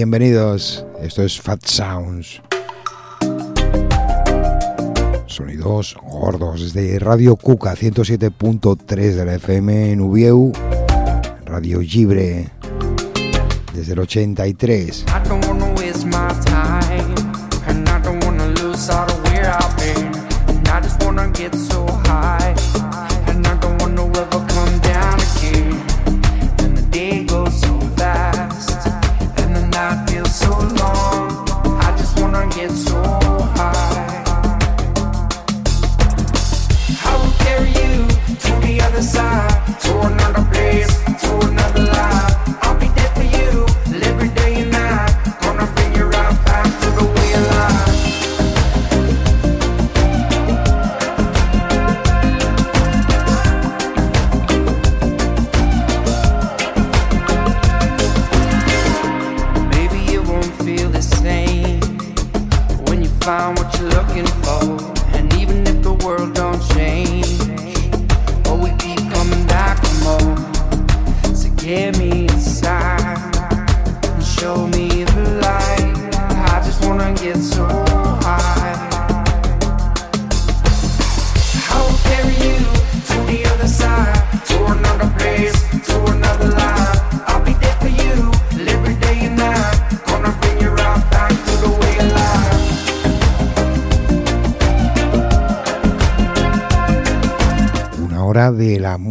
bienvenidos. 0.00 0.86
Esto 1.02 1.22
es 1.22 1.38
Fat 1.38 1.62
Sounds. 1.66 2.40
Sonidos 5.26 5.94
gordos 6.02 6.72
desde 6.72 6.98
Radio 6.98 7.36
Cuca 7.36 7.74
107.3 7.74 9.12
de 9.12 9.24
la 9.26 9.34
FM 9.34 9.92
en 9.92 10.00
Ubieu, 10.00 10.52
Radio 11.44 11.82
Libre 11.82 12.48
desde 13.74 13.92
el 13.92 13.98
83. 13.98 15.04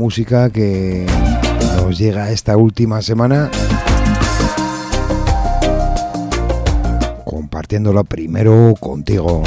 Música 0.10 0.50
que 0.50 1.06
nos 1.78 1.96
llega 2.00 2.32
esta 2.32 2.58
última 2.58 3.00
semana. 3.04 3.52
Compartiéndola 7.24 8.04
primero 8.04 8.74
contigo. 8.80 9.44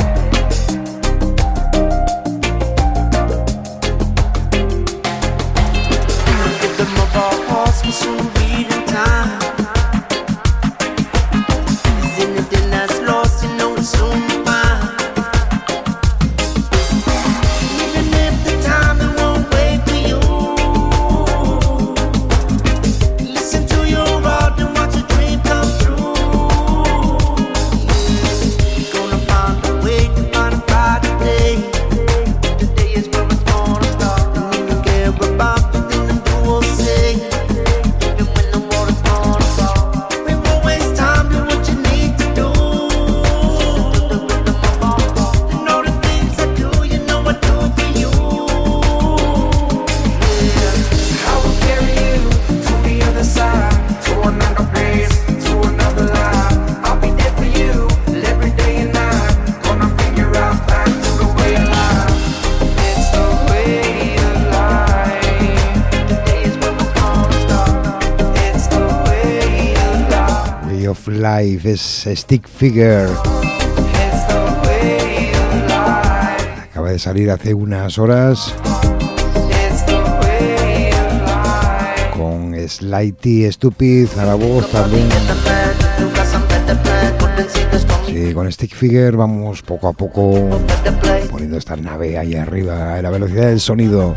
Es 71.42 72.06
Stick 72.06 72.47
Figure. 72.48 73.08
Acaba 76.62 76.91
de 76.91 76.98
salir 77.00 77.30
hace 77.32 77.53
unas 77.53 77.98
horas 77.98 78.54
con 82.16 82.54
Slighty 82.56 83.50
Stupid 83.50 84.08
a 84.19 84.25
la 84.25 84.34
voz 84.36 84.70
también. 84.70 85.08
Sí, 88.06 88.32
con 88.32 88.50
Stick 88.52 88.75
Figure 88.75 89.10
vamos 89.10 89.62
poco 89.62 89.88
a 89.88 89.92
poco 89.92 90.48
poniendo 91.28 91.58
esta 91.58 91.75
nave 91.75 92.19
ahí 92.19 92.36
arriba 92.36 92.94
a 92.94 93.02
la 93.02 93.10
velocidad 93.10 93.48
del 93.48 93.60
sonido 93.60 94.14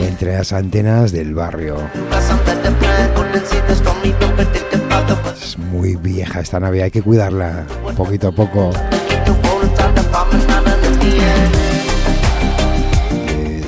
entre 0.00 0.36
las 0.36 0.52
antenas 0.52 1.10
del 1.10 1.34
barrio. 1.34 1.78
Muy 5.82 5.96
vieja 5.96 6.38
esta 6.38 6.60
nave, 6.60 6.80
hay 6.84 6.92
que 6.92 7.02
cuidarla 7.02 7.66
poquito 7.96 8.28
a 8.28 8.30
poco. 8.32 8.70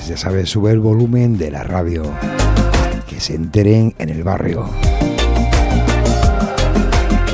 ya 0.07 0.17
sabes, 0.17 0.49
sube 0.49 0.71
el 0.71 0.79
volumen 0.79 1.37
de 1.37 1.51
la 1.51 1.65
radio. 1.65 2.05
Que 3.09 3.19
se 3.19 3.35
enteren 3.35 3.97
en 3.99 4.11
el 4.11 4.23
barrio. 4.23 4.71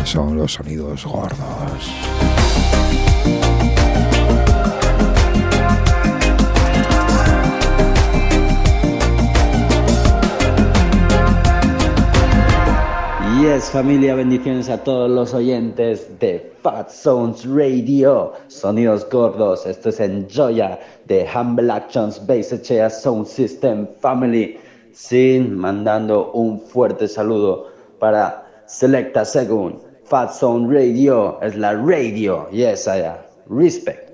Son 0.04 0.38
los 0.38 0.54
sonidos 0.54 1.04
gordos. 1.04 2.29
Yes, 13.40 13.70
familia, 13.70 14.14
bendiciones 14.14 14.68
a 14.68 14.84
todos 14.84 15.10
los 15.10 15.32
oyentes 15.32 16.06
de 16.18 16.52
Fat 16.62 16.90
Sounds 16.90 17.46
Radio, 17.46 18.34
Sonidos 18.48 19.08
Gordos. 19.08 19.64
Esto 19.64 19.88
es 19.88 19.98
Enjoya 19.98 20.78
de 21.06 21.26
Humble 21.34 21.72
Actions 21.72 22.20
Base 22.26 22.60
HA 22.68 22.90
Sound 22.90 23.26
System 23.26 23.88
Family. 24.00 24.58
Sin 24.92 25.56
mandando 25.56 26.30
un 26.32 26.60
fuerte 26.60 27.08
saludo 27.08 27.68
para 27.98 28.46
Selecta 28.66 29.24
Según. 29.24 29.80
Fat 30.04 30.32
Sound 30.32 30.70
Radio 30.70 31.40
es 31.40 31.56
la 31.56 31.72
radio. 31.72 32.46
Yes, 32.50 32.86
I. 32.86 33.04
Respect. 33.48 34.09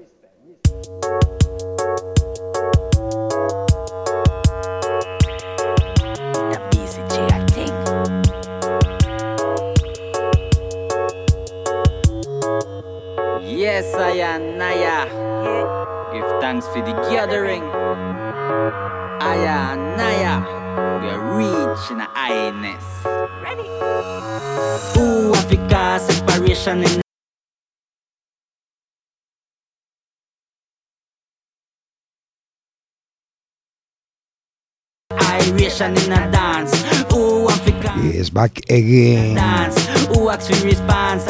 Es 38.12 38.32
Back 38.32 38.62
Again. 38.68 39.36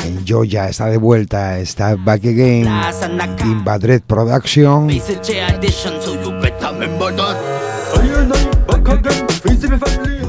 En 0.04 0.26
Joya 0.26 0.68
está 0.68 0.86
de 0.86 0.96
vuelta, 0.96 1.58
está 1.58 1.96
Back 1.96 2.24
Again. 2.24 2.68
In 3.44 3.64
Badred 3.64 4.02
Production. 4.02 4.90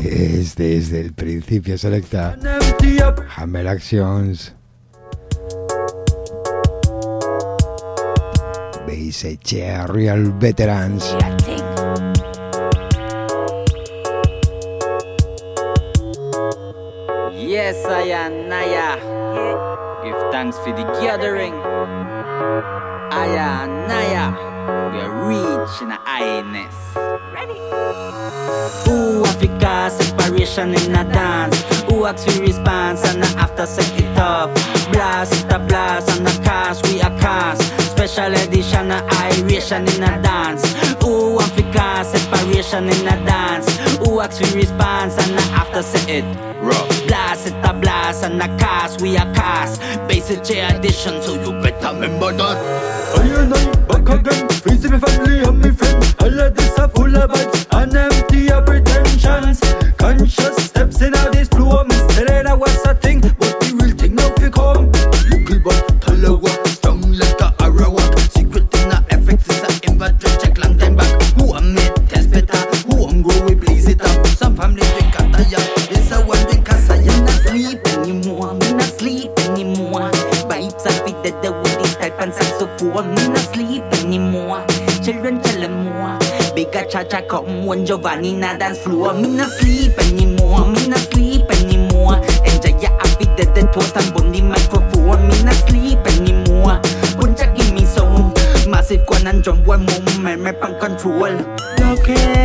Es 0.04 0.56
desde 0.56 1.02
el 1.02 1.14
principio 1.14 1.78
selecta. 1.78 2.38
Hammer 3.36 3.68
Actions. 3.68 4.54
Base 8.88 9.40
Real 9.88 10.34
Veterans. 10.40 11.16
Sayanaya. 17.74 18.98
Yeah. 19.02 19.78
Give 20.04 20.32
thanks 20.32 20.58
for 20.60 20.72
the 20.72 20.84
gathering. 21.02 21.54
Ayanaya. 23.12 24.32
We 24.94 25.00
are 25.00 25.16
reaching 25.28 25.90
the 25.90 26.00
highness. 26.04 26.76
Ready? 27.34 28.27
Ooh, 28.48 29.26
Africa, 29.26 29.90
separation 29.92 30.74
in 30.74 30.96
a 30.96 31.04
dance. 31.04 31.62
Who 31.90 32.06
acts 32.06 32.24
for 32.24 32.42
response 32.42 33.04
and 33.04 33.24
after 33.38 33.66
set 33.66 33.92
it 34.00 34.18
off. 34.18 34.54
Blast 34.92 35.46
it 35.46 35.52
a 35.52 35.60
blast 35.60 36.18
and 36.18 36.28
a 36.28 36.32
cast, 36.44 36.88
we 36.88 37.02
a 37.02 37.10
cast. 37.20 37.62
Special 37.92 38.34
edition, 38.34 38.92
a 38.92 39.06
iration 39.12 39.88
in 39.90 40.04
a 40.04 40.22
dance. 40.22 40.64
Ooh, 41.04 41.40
Africa, 41.40 42.06
separation 42.06 42.86
in 42.86 43.08
a 43.08 43.26
dance. 43.26 43.68
Who 43.98 44.22
acts 44.22 44.40
for 44.40 44.56
response 44.56 45.18
and 45.18 45.38
after 45.54 45.82
set 45.82 46.08
it 46.08 46.24
rough. 46.62 46.88
Blast 47.08 47.48
it 47.48 47.66
a 47.66 47.74
blast 47.74 48.24
and 48.24 48.42
a 48.42 48.48
cast, 48.58 49.02
we 49.02 49.18
a 49.18 49.26
cast. 49.34 49.82
Basic 50.08 50.44
J 50.44 50.62
addition, 50.62 51.22
so 51.22 51.34
you 51.34 51.52
better 51.62 51.94
remember 51.94 52.32
that. 52.32 52.88
I 53.18 53.26
and 53.42 53.54
I 53.54 53.76
back 53.88 54.08
again, 54.08 54.50
freezing 54.50 54.92
me 54.92 55.00
family 55.00 55.40
and 55.40 55.60
me 55.62 55.72
friends. 55.72 56.16
All 56.22 56.40
of 56.40 56.56
this 56.56 56.80
are 56.80 56.88
full 56.90 57.16
of 57.16 57.30
vibes 57.32 57.82
and 57.82 57.96
empty 57.96 58.17
of 58.52 58.66
pretensions. 58.66 59.60
Conscious 59.98 60.66
steps 60.66 61.02
in 61.02 61.16
all 61.16 61.32
this 61.32 61.48
flow, 61.50 61.84
still 61.90 62.26
that 62.26 62.58
was 62.58 62.86
a 62.86 62.96
thing, 62.96 63.22
but 63.22 63.60
the 63.60 63.78
real 63.80 63.96
thing 63.96 64.16
now 64.16 64.30
fi 64.36 64.50
come. 64.50 64.97
czako 87.10 87.44
młodziowa 87.44 88.16
na 88.16 88.54
dance 88.54 88.82
floor 88.82 89.16
Mi 89.16 89.28
na 89.28 89.50
sleep 89.50 90.00
anymore, 90.00 90.72
mi 90.72 90.88
na 90.88 90.98
sleep 90.98 91.52
anymore 91.52 92.20
Enjoy 92.46 92.82
ya 92.82 92.90
I 92.90 93.16
be 93.20 93.26
the 93.36 93.46
dead 93.54 93.76
was 93.76 93.94
I'm 93.96 94.14
bonny 94.14 94.42
microphone 94.42 95.28
Mi 95.28 95.44
na 95.44 95.52
sleep 95.52 96.00
anymore 96.08 96.80
Bun 97.18 97.36
chắc 97.38 97.50
in 97.56 97.76
mi 97.76 97.86
soul 97.86 98.32
Massive 98.68 99.04
quan 99.06 99.26
ăn 99.26 99.42
trong 99.44 99.64
one 99.66 99.86
moment, 99.86 100.42
my 100.44 100.52
punk 100.52 100.80
control 100.80 101.32
Okay 101.92 102.37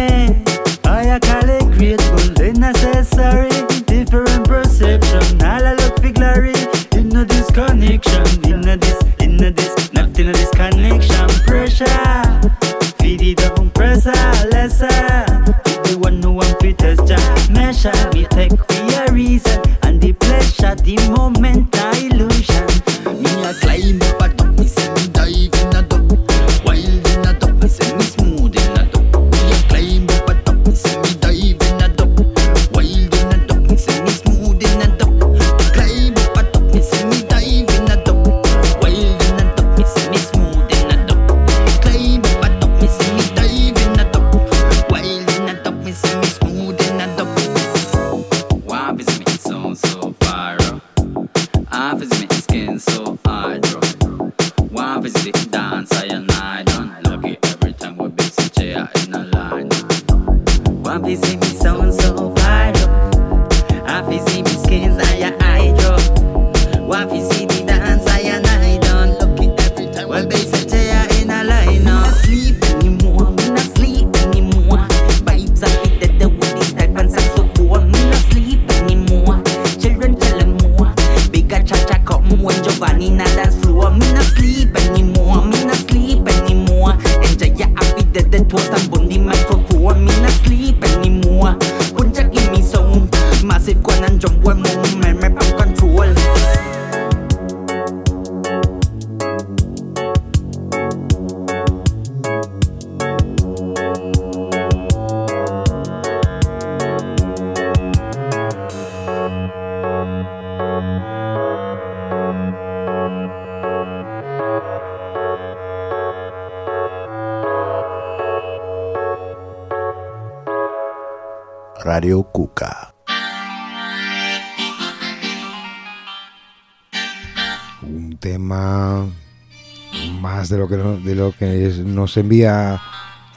de 130.52 130.58
lo 130.58 130.68
que, 130.68 130.76
no- 130.76 130.96
de 130.98 131.14
lo 131.16 131.32
que 131.32 131.72
nos 131.84 132.16
envía 132.16 132.80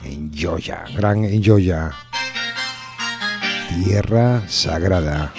en 0.03 0.31
Joya, 0.38 0.84
gran 0.95 1.24
en 1.25 1.43
Joya. 1.43 1.91
Tierra 3.84 4.43
Sagrada. 4.48 5.34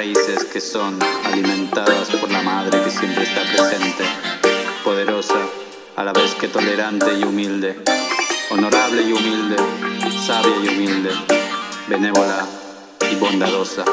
Raíces 0.00 0.46
que 0.46 0.62
son 0.62 0.98
alimentadas 1.26 2.08
por 2.08 2.30
la 2.30 2.40
madre 2.40 2.82
que 2.82 2.90
siempre 2.90 3.22
está 3.22 3.42
presente, 3.42 4.02
poderosa, 4.82 5.38
a 5.94 6.02
la 6.02 6.14
vez 6.14 6.34
que 6.36 6.48
tolerante 6.48 7.12
y 7.18 7.22
humilde, 7.22 7.78
honorable 8.50 9.02
y 9.02 9.12
humilde, 9.12 9.56
sabia 10.26 10.56
y 10.64 10.68
humilde, 10.68 11.10
benévola 11.86 12.46
y 13.12 13.14
bondadosa. 13.16 13.84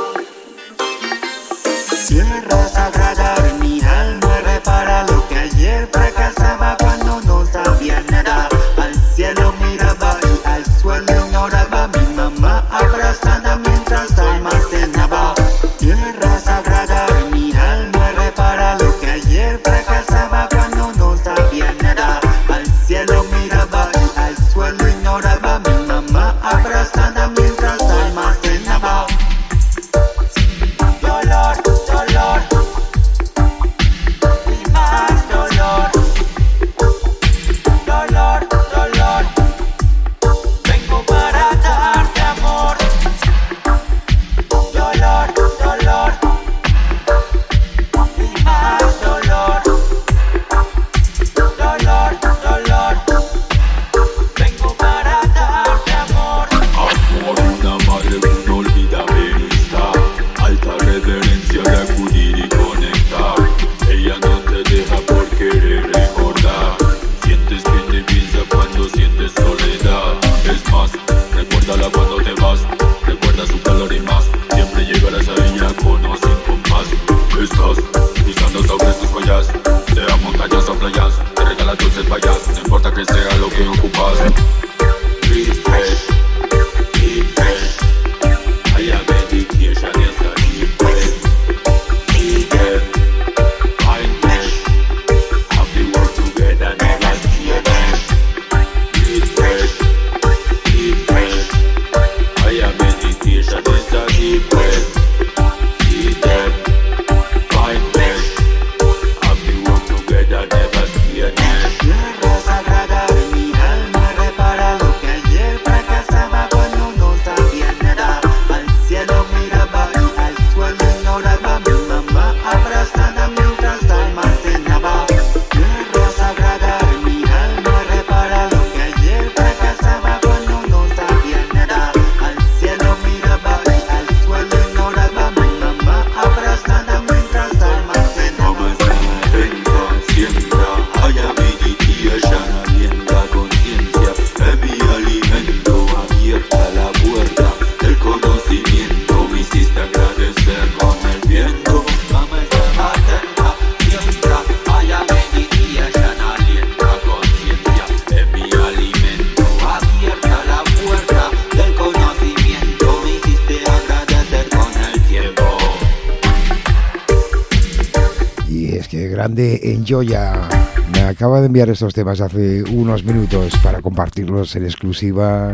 Joya 169.88 170.50
me 170.94 171.02
acaba 171.04 171.40
de 171.40 171.46
enviar 171.46 171.70
estos 171.70 171.94
temas 171.94 172.22
hace 172.22 172.64
unos 172.64 173.04
minutos 173.04 173.54
para 173.64 173.82
compartirlos 173.82 174.56
en 174.56 174.64
exclusiva. 174.64 175.54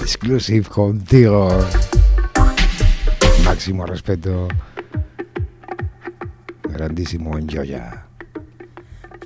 Exclusive 0.00 0.66
contigo. 0.68 1.48
Máximo 3.44 3.84
respeto. 3.86 4.48
Grandísimo 6.62 7.36
en 7.36 7.48
Joya. 7.48 8.03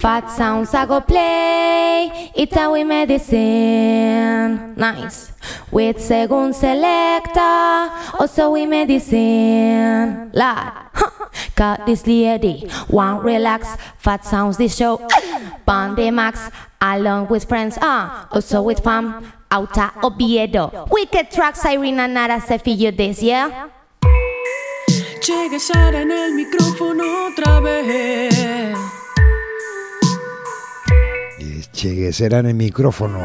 Fat 0.00 0.30
sounds 0.30 0.74
I 0.74 0.86
go 0.86 1.00
play, 1.00 2.30
it's 2.36 2.56
we 2.56 2.84
medicine. 2.84 4.74
Nice. 4.76 5.32
With 5.72 5.98
Segun 5.98 6.54
Selector, 6.54 7.90
also 8.20 8.50
we 8.52 8.66
medicine. 8.66 10.30
La. 10.32 10.72
Got 11.56 11.86
this 11.86 12.06
lady, 12.06 12.70
want 12.88 13.24
relax, 13.24 13.66
fat 13.98 14.24
sounds 14.24 14.56
this 14.56 14.76
show. 14.76 15.00
Bande 15.66 16.12
Max, 16.12 16.48
along 16.80 17.26
with 17.28 17.44
friends, 17.48 17.76
ah, 17.82 18.28
uh, 18.30 18.34
also 18.34 18.62
with 18.62 18.78
fam, 18.80 19.32
Auta 19.50 19.92
Oviedo. 20.02 20.86
Wicked 20.90 21.30
tracks, 21.30 21.64
Irina 21.64 22.06
Nara, 22.06 22.40
Cefillo 22.40 22.96
this, 22.96 23.22
yeah? 23.22 23.68
Sara 25.58 26.02
en 26.02 26.10
el 26.10 26.34
micrófono 26.34 27.26
otra 27.26 27.60
vez. 27.60 28.97
Che 31.78 32.12
será 32.12 32.40
en 32.40 32.46
el 32.46 32.54
micrófono. 32.56 33.20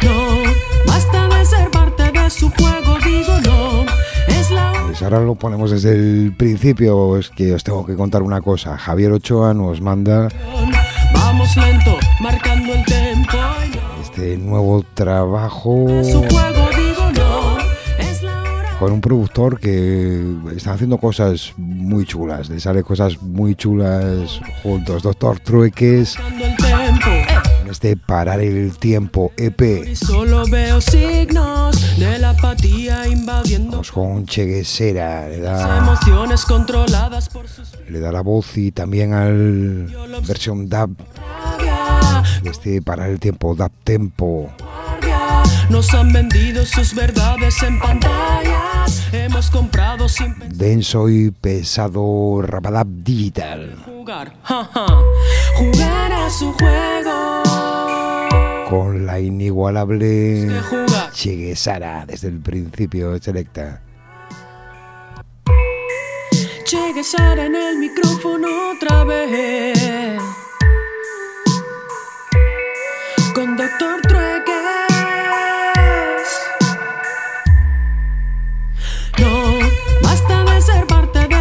No, 0.00 0.42
basta 0.86 1.26
de 1.26 1.44
ser 1.44 1.68
parte 1.72 2.12
de 2.12 2.30
su 2.30 2.48
juego, 2.50 2.98
digo 3.04 3.40
no. 3.40 3.84
Es 4.28 4.52
la 4.52 4.72
pues 4.86 5.02
ahora 5.02 5.18
lo 5.18 5.34
ponemos 5.34 5.72
desde 5.72 5.94
el 5.94 6.32
principio, 6.36 7.18
es 7.18 7.30
que 7.30 7.52
os 7.52 7.64
tengo 7.64 7.84
que 7.84 7.96
contar 7.96 8.22
una 8.22 8.40
cosa. 8.40 8.78
Javier 8.78 9.10
Ochoa 9.10 9.52
nos 9.54 9.80
manda 9.80 10.28
Vamos 11.12 11.56
lento, 11.56 11.98
marcando 12.20 12.74
el 12.74 12.84
tempo. 12.84 13.38
Este 14.00 14.36
nuevo 14.36 14.84
trabajo. 14.94 15.84
Su 16.04 16.22
juego, 16.30 16.65
con 18.78 18.92
un 18.92 19.00
productor 19.00 19.58
que 19.58 20.22
está 20.54 20.72
haciendo 20.72 20.98
cosas 20.98 21.54
muy 21.56 22.04
chulas, 22.04 22.48
le 22.48 22.60
sale 22.60 22.82
cosas 22.82 23.20
muy 23.22 23.54
chulas 23.54 24.40
juntos. 24.62 25.02
Doctor 25.02 25.40
Trueques, 25.40 26.16
este 27.70 27.96
Parar 27.96 28.40
el 28.40 28.76
Tiempo 28.78 29.32
EP. 29.36 29.94
Solo 29.94 30.44
veo 30.50 30.80
signos 30.80 31.98
de 31.98 32.18
la 32.18 32.30
apatía 32.30 33.06
invadiendo 33.08 33.72
Vamos 33.72 33.92
con 33.92 34.26
Cheguesera, 34.26 35.28
le 35.28 35.40
da, 35.40 35.78
emociones 35.78 36.44
controladas 36.44 37.28
por 37.28 37.48
sus 37.48 37.72
le 37.88 38.00
da 38.00 38.12
la 38.12 38.20
voz 38.20 38.56
y 38.58 38.72
también 38.72 39.12
al 39.12 39.86
versión 40.26 40.68
de 40.68 40.88
este 42.44 42.82
Parar 42.82 43.10
el 43.10 43.20
Tiempo, 43.20 43.54
dub 43.54 43.70
tempo. 43.84 44.50
Nos 45.68 45.92
han 45.94 46.12
vendido 46.12 46.64
sus 46.64 46.94
verdades 46.94 47.62
en 47.62 47.78
pantallas. 47.78 49.02
Hemos 49.12 49.50
comprado 49.50 50.08
sin 50.08 50.34
Denso 50.50 51.08
y 51.08 51.30
pesado 51.30 52.42
Rabadab 52.42 52.86
Digital. 52.86 53.76
jugar. 53.84 54.32
jaja. 54.42 54.86
Jugar 55.56 56.12
a 56.12 56.30
su 56.30 56.52
juego. 56.52 57.42
Con 58.70 59.06
la 59.06 59.20
inigualable. 59.20 60.48
Cheguesara 61.12 62.04
desde 62.06 62.28
el 62.28 62.40
principio 62.40 63.18
selecta. 63.22 63.80
Che 66.66 67.04
Sara 67.04 67.46
en 67.46 67.54
el 67.54 67.78
micrófono 67.78 68.48
otra 68.72 69.04
vez. 69.04 70.20
Con 73.34 73.56
Doctor 73.56 74.00
Trueques. 74.02 74.25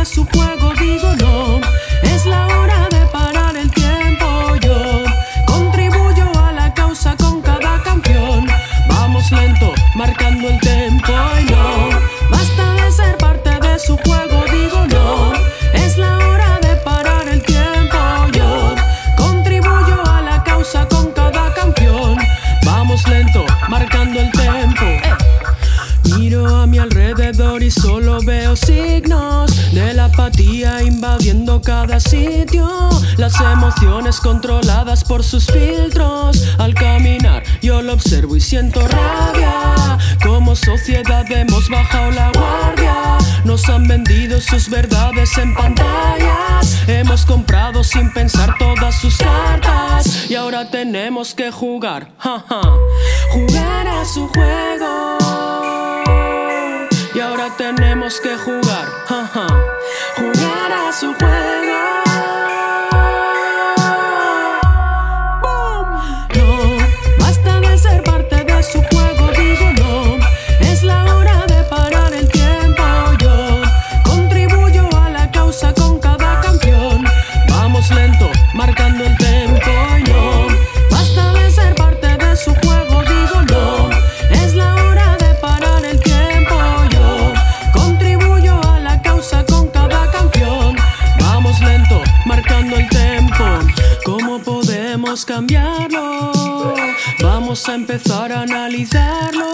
Su 0.06 0.24
juego, 0.26 0.72
digo 0.80 1.16
no. 1.16 1.62
Es 2.04 2.26
la 2.26 2.46
hora 2.46 2.88
de 2.90 3.06
parar 3.08 3.58
el 3.58 3.72
tiempo. 3.72 4.56
Yo 4.62 5.04
contribuyo 5.48 6.26
a 6.38 6.52
la 6.52 6.74
causa 6.74 7.16
con 7.18 7.42
cada 7.42 7.82
canción. 7.82 8.46
Vamos 8.88 9.32
lento, 9.32 9.74
marcando 9.96 10.48
el 10.48 10.60
tempo. 10.60 11.12
Y 11.42 11.46
no, 11.46 11.90
basta 12.30 12.74
de 12.74 12.92
ser 12.92 13.18
parte 13.18 13.50
de 13.50 13.80
su 13.80 13.98
juego, 13.98 14.44
digo 14.52 14.86
no. 14.88 15.34
Es 15.74 15.98
la 15.98 16.18
hora 16.18 16.60
de 16.62 16.76
parar 16.78 17.28
el 17.28 17.42
tiempo. 17.42 17.98
Yo 18.32 18.76
contribuyo 19.18 20.04
a 20.08 20.22
la 20.22 20.44
causa 20.44 20.88
con 20.88 21.12
cada 21.14 21.52
canción. 21.56 22.18
Vamos 22.64 23.08
lento, 23.08 23.44
marcando 23.70 24.20
el 24.20 24.32
tempo. 24.32 24.86
Miro 26.16 26.56
a 26.56 26.68
mi 26.68 26.78
alrededor 26.78 27.64
y 27.64 27.72
solo 27.72 28.20
veo 28.22 28.56
signos 28.56 29.45
apatía 30.16 30.82
invadiendo 30.82 31.62
cada 31.62 32.00
sitio. 32.00 32.68
Las 33.18 33.40
emociones 33.42 34.20
controladas 34.20 35.04
por 35.04 35.24
sus 35.24 35.46
filtros. 35.48 36.42
Al 36.58 36.74
caminar 36.74 37.44
yo 37.62 37.82
lo 37.82 37.94
observo 37.94 38.36
y 38.36 38.42
siento 38.42 38.88
rabia. 38.88 39.98
Como 40.24 40.56
sociedad 40.56 41.30
hemos 41.30 41.70
bajado 41.70 42.12
la 42.12 42.32
guardia. 42.32 43.18
Nos 43.44 43.68
han 43.70 43.88
vendido 43.88 44.40
sus 44.40 44.70
verdades 44.70 45.38
en 45.38 45.54
pantallas. 45.54 46.78
Hemos 46.88 47.26
comprado 47.26 47.84
sin 47.84 48.12
pensar 48.14 48.56
todas 48.58 48.96
sus 48.96 49.18
cartas. 49.18 50.30
Y 50.30 50.36
ahora 50.36 50.70
tenemos 50.72 51.36
que 51.36 51.52
jugar. 51.52 52.12
jaja. 52.18 52.62
Jugar 53.32 53.88
a 53.88 54.06
su 54.06 54.28
juego. 54.30 55.18
Y 57.16 57.20
ahora 57.22 57.48
tenemos 57.58 58.20
que 58.20 58.36
jugar, 58.36 58.86
jaja, 59.08 59.48
jugar 60.16 60.72
a 60.72 60.92
su 60.94 61.14
juego. 61.14 62.05
podemos 95.16 95.26
cambiarlo. 95.26 96.74
Vamos 97.22 97.70
a 97.70 97.76
empezar 97.76 98.34
a 98.34 98.42
analizarlo. 98.42 99.46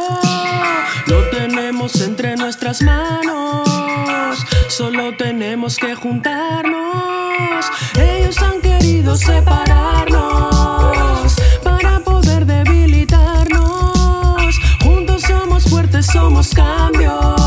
Lo 1.05 1.29
tenemos 1.29 2.01
entre 2.01 2.35
nuestras 2.35 2.81
manos. 2.81 3.69
Solo 4.69 5.15
tenemos 5.17 5.77
que 5.77 5.93
juntarnos. 5.93 7.65
Ellos 7.95 8.41
han 8.41 8.59
querido 8.61 9.15
separarnos 9.15 11.35
para 11.63 11.99
poder 11.99 12.47
debilitarnos. 12.47 14.55
Juntos 14.83 15.21
somos 15.21 15.65
fuertes, 15.65 16.07
somos 16.07 16.49
cambios. 16.55 17.40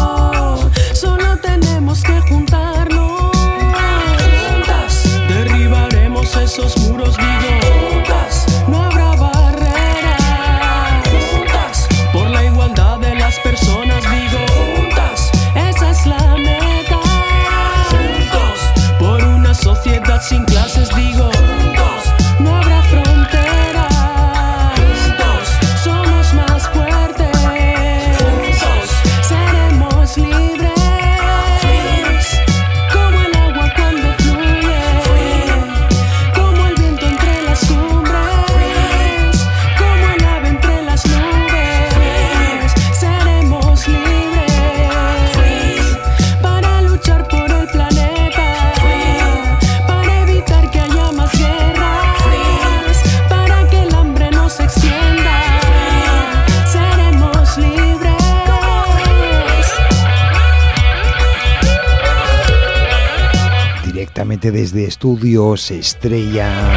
Directamente 64.45 64.51
desde 64.51 64.85
Estudios 64.85 65.71
Estrella, 65.71 66.75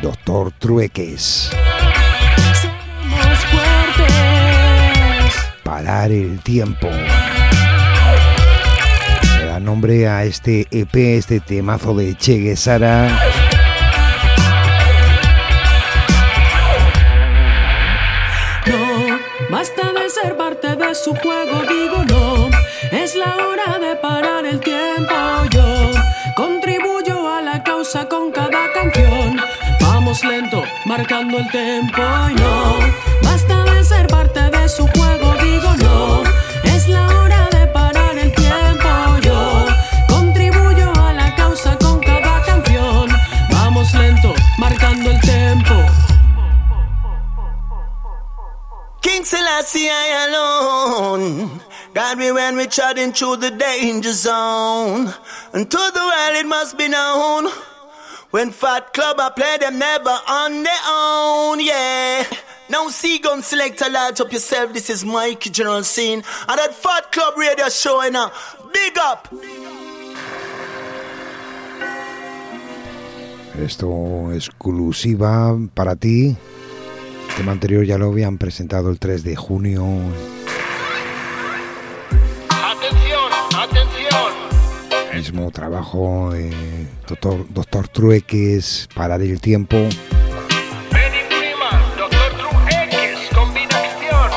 Doctor 0.00 0.52
Trueques. 0.52 1.50
Parar 5.64 6.12
el 6.12 6.38
tiempo. 6.40 6.88
Le 9.38 9.46
da 9.46 9.58
nombre 9.58 10.06
a 10.06 10.24
este 10.24 10.68
EP, 10.70 10.94
este 10.94 11.40
temazo 11.40 11.94
de 11.94 12.14
Che 12.14 12.38
Guevara. 12.38 13.41
Marcando 30.96 31.38
el 31.38 31.50
tempo. 31.50 32.02
Y 32.30 32.34
no, 32.34 32.78
basta 33.22 33.64
de 33.64 33.82
ser 33.82 34.06
parte 34.08 34.40
de 34.56 34.68
su 34.68 34.86
juego, 34.88 35.34
digo 35.42 35.70
no. 35.84 36.22
Es 36.64 36.86
la 36.86 37.06
hora 37.16 37.48
de 37.50 37.66
parar 37.68 38.14
el 38.18 38.30
tiempo. 38.34 38.90
Yo 39.22 39.66
contribuyo 40.06 40.92
a 41.06 41.14
la 41.14 41.34
causa 41.34 41.78
con 41.78 41.98
cada 42.00 42.42
canción. 42.44 43.08
Vamos 43.50 43.94
lento, 43.94 44.34
marcando 44.58 45.10
el 45.10 45.20
tempo. 45.22 45.74
King 49.00 49.24
Selassie 49.24 49.88
I 49.88 50.26
alone. 50.26 51.60
God 51.94 52.18
me 52.18 52.32
when 52.32 52.56
we 52.56 52.66
trotting 52.66 53.12
through 53.12 53.38
the 53.38 53.50
danger 53.50 54.12
zone. 54.12 55.10
And 55.54 55.70
to 55.70 55.82
the 55.96 56.04
world 56.10 56.36
it 56.36 56.46
must 56.46 56.76
be 56.76 56.88
known. 56.88 57.50
When 58.32 58.50
Fat 58.50 58.94
Club 58.94 59.20
I 59.20 59.28
play 59.28 59.58
them 59.60 59.78
never 59.78 60.08
on 60.08 60.62
their 60.62 60.82
own, 60.88 61.60
yeah. 61.60 62.24
Now 62.70 62.88
see 62.88 63.18
gun 63.18 63.42
select 63.42 63.82
a 63.82 63.90
light 63.90 64.18
up 64.22 64.32
yourself. 64.32 64.72
This 64.72 64.88
is 64.88 65.04
Mikey 65.04 65.50
General 65.50 65.84
Scene. 65.84 66.24
And 66.48 66.58
that 66.58 66.72
Fat 66.72 67.12
Club 67.12 67.36
radio 67.36 67.68
showing 67.68 68.16
up. 68.16 68.32
Big 68.72 68.96
up. 68.96 69.28
Esto 73.60 74.32
exclusiva 74.32 75.54
para 75.74 75.94
ti. 75.96 76.34
El 77.28 77.36
tema 77.36 77.52
anterior 77.52 77.84
ya 77.84 77.98
lo 77.98 78.06
habían 78.06 78.38
presentado 78.38 78.88
el 78.88 78.98
3 78.98 79.24
de 79.24 79.36
junio. 79.36 79.84
Mismo 85.14 85.50
trabajo, 85.50 86.34
eh, 86.34 86.50
doctor, 87.06 87.46
doctor 87.50 87.88
Trueques, 87.88 88.88
Parar 88.94 89.20
el 89.20 89.40
tiempo. 89.40 89.76
Benny 89.76 91.18
Freeman, 91.28 91.82
Doctor 91.98 92.32
True 92.38 92.84
X, 92.84 93.28
combinación. 93.34 94.30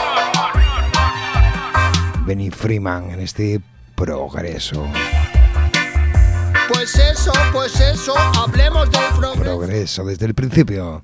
Benny 2.25 2.51
Freeman 2.51 3.09
en 3.11 3.21
este 3.21 3.61
progreso. 3.95 4.85
Pues 6.67 6.95
eso, 6.95 7.31
pues 7.53 7.79
eso, 7.79 8.13
hablemos 8.38 8.91
del 8.91 9.01
progreso. 9.17 9.43
Progreso 9.43 10.05
desde 10.05 10.25
el 10.25 10.33
principio. 10.33 11.03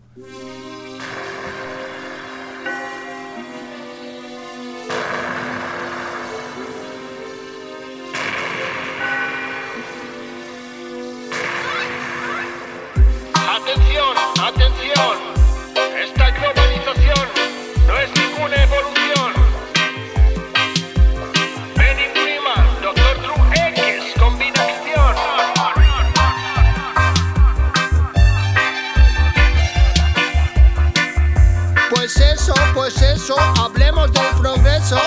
Hablemos 33.37 34.11
del 34.11 34.35
progreso. 34.39 34.99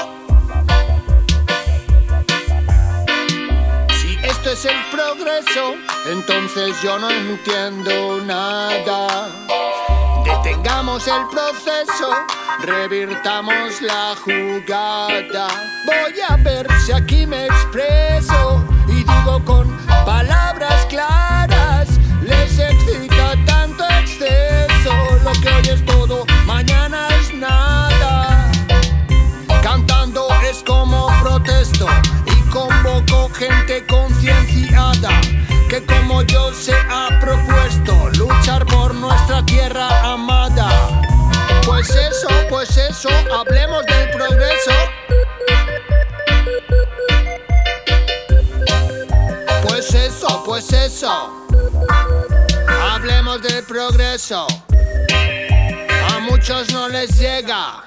Si 4.01 4.19
esto 4.23 4.51
es 4.51 4.65
el 4.65 4.85
progreso, 4.91 5.75
entonces 6.11 6.81
yo 6.83 6.99
no 6.99 7.11
entiendo 7.11 8.21
nada. 8.25 9.29
Detengamos 10.25 11.07
el 11.07 11.27
proceso, 11.29 12.11
revirtamos 12.61 13.83
la 13.83 14.15
jugada. 14.25 15.49
Voy 15.87 16.15
a 16.29 16.37
ver 16.37 16.67
si 16.85 16.93
aquí 16.93 17.27
me 17.27 17.47
expreso 17.47 18.65
y 18.89 19.05
digo 19.05 19.45
con 19.45 19.77
palabras 20.07 20.87
claras. 20.87 21.89
Les 22.23 22.59
excita 22.59 23.35
tanto 23.45 23.85
exceso, 24.01 24.93
lo 25.23 25.33
que 25.43 25.49
hoy 25.49 25.69
es 25.69 25.85
todo, 25.85 26.25
entrega. 57.35 57.84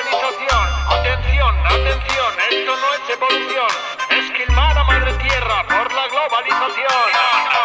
globalización. 0.00 0.68
Atención, 0.90 1.66
atención, 1.66 2.34
esto 2.50 2.76
no 2.76 2.94
es 2.94 3.10
evolución. 3.10 3.68
Es 4.10 4.30
Quilmar 4.32 4.78
a 4.78 4.84
madre 4.84 5.12
tierra 5.14 5.62
por 5.68 5.92
la 5.92 6.08
globalización. 6.08 7.63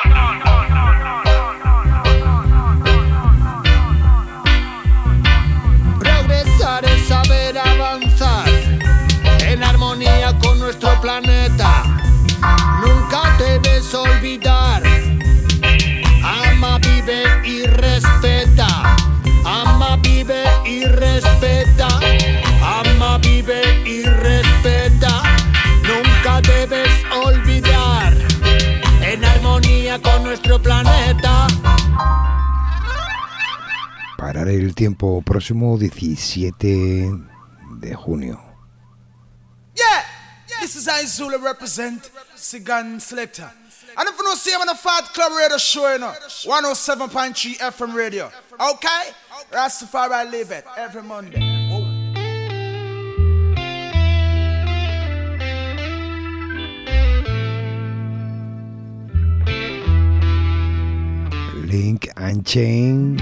nuestro 30.29 30.61
planeta. 30.61 31.47
Parar 34.15 34.47
el 34.47 34.75
tiempo 34.75 35.23
próximo 35.23 35.75
17 35.75 37.09
de 37.79 37.95
junio. 37.95 38.39
Yeah, 39.75 40.03
this 40.61 40.75
is 40.75 40.87
Aizula 40.87 41.43
represent 41.43 42.11
Sigan 42.35 43.01
Selector. 43.01 43.49
And 43.97 44.07
if 44.07 44.17
you 44.17 44.23
don't 44.23 44.37
see 44.37 44.51
him 44.51 44.61
on 44.61 44.67
the 44.67 44.75
Fat 44.75 45.05
Club 45.15 45.31
Radio 45.35 45.57
show, 45.57 45.91
you 45.93 45.97
know, 45.97 46.13
107.3 46.13 47.57
FM 47.57 47.95
radio. 47.95 48.31
Okay? 48.53 49.09
Rastafari 49.51 50.29
live 50.29 50.51
it 50.51 50.65
every 50.77 51.01
Monday. 51.01 51.48
and 62.29 62.45
Chain, 62.45 63.17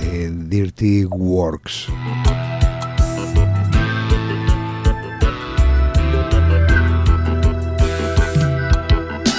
the 0.00 0.48
Dirty 0.48 1.04
Works. 1.04 1.86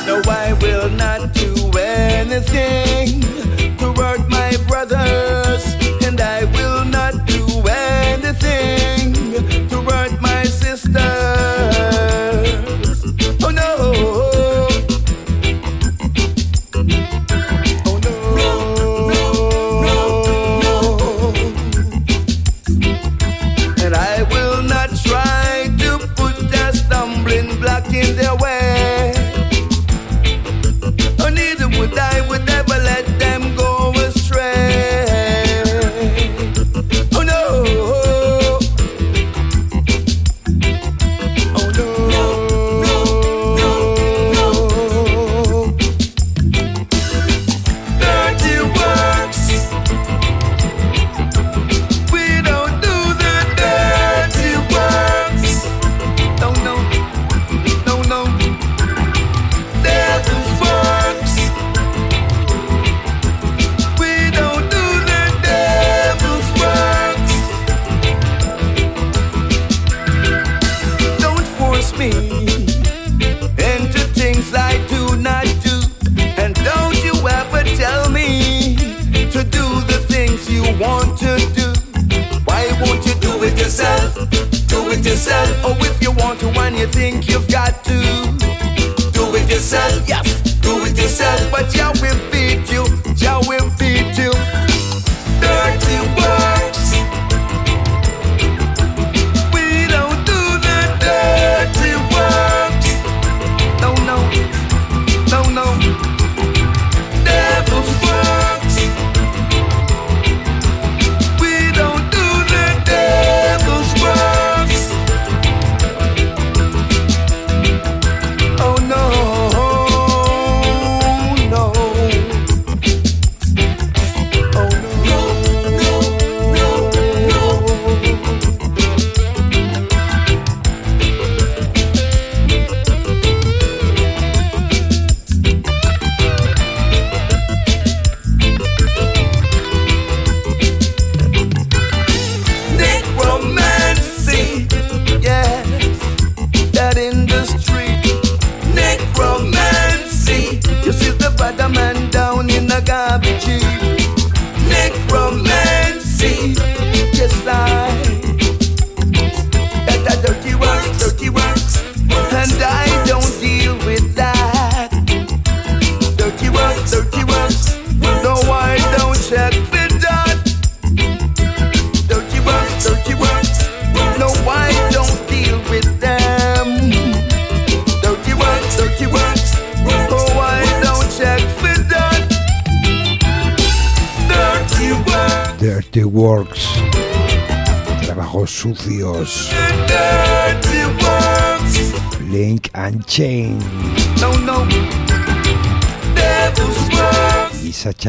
No, 0.06 0.22
I 0.28 0.54
will 0.62 0.90
not 0.92 1.34
do 1.34 1.72
anything 1.76 3.49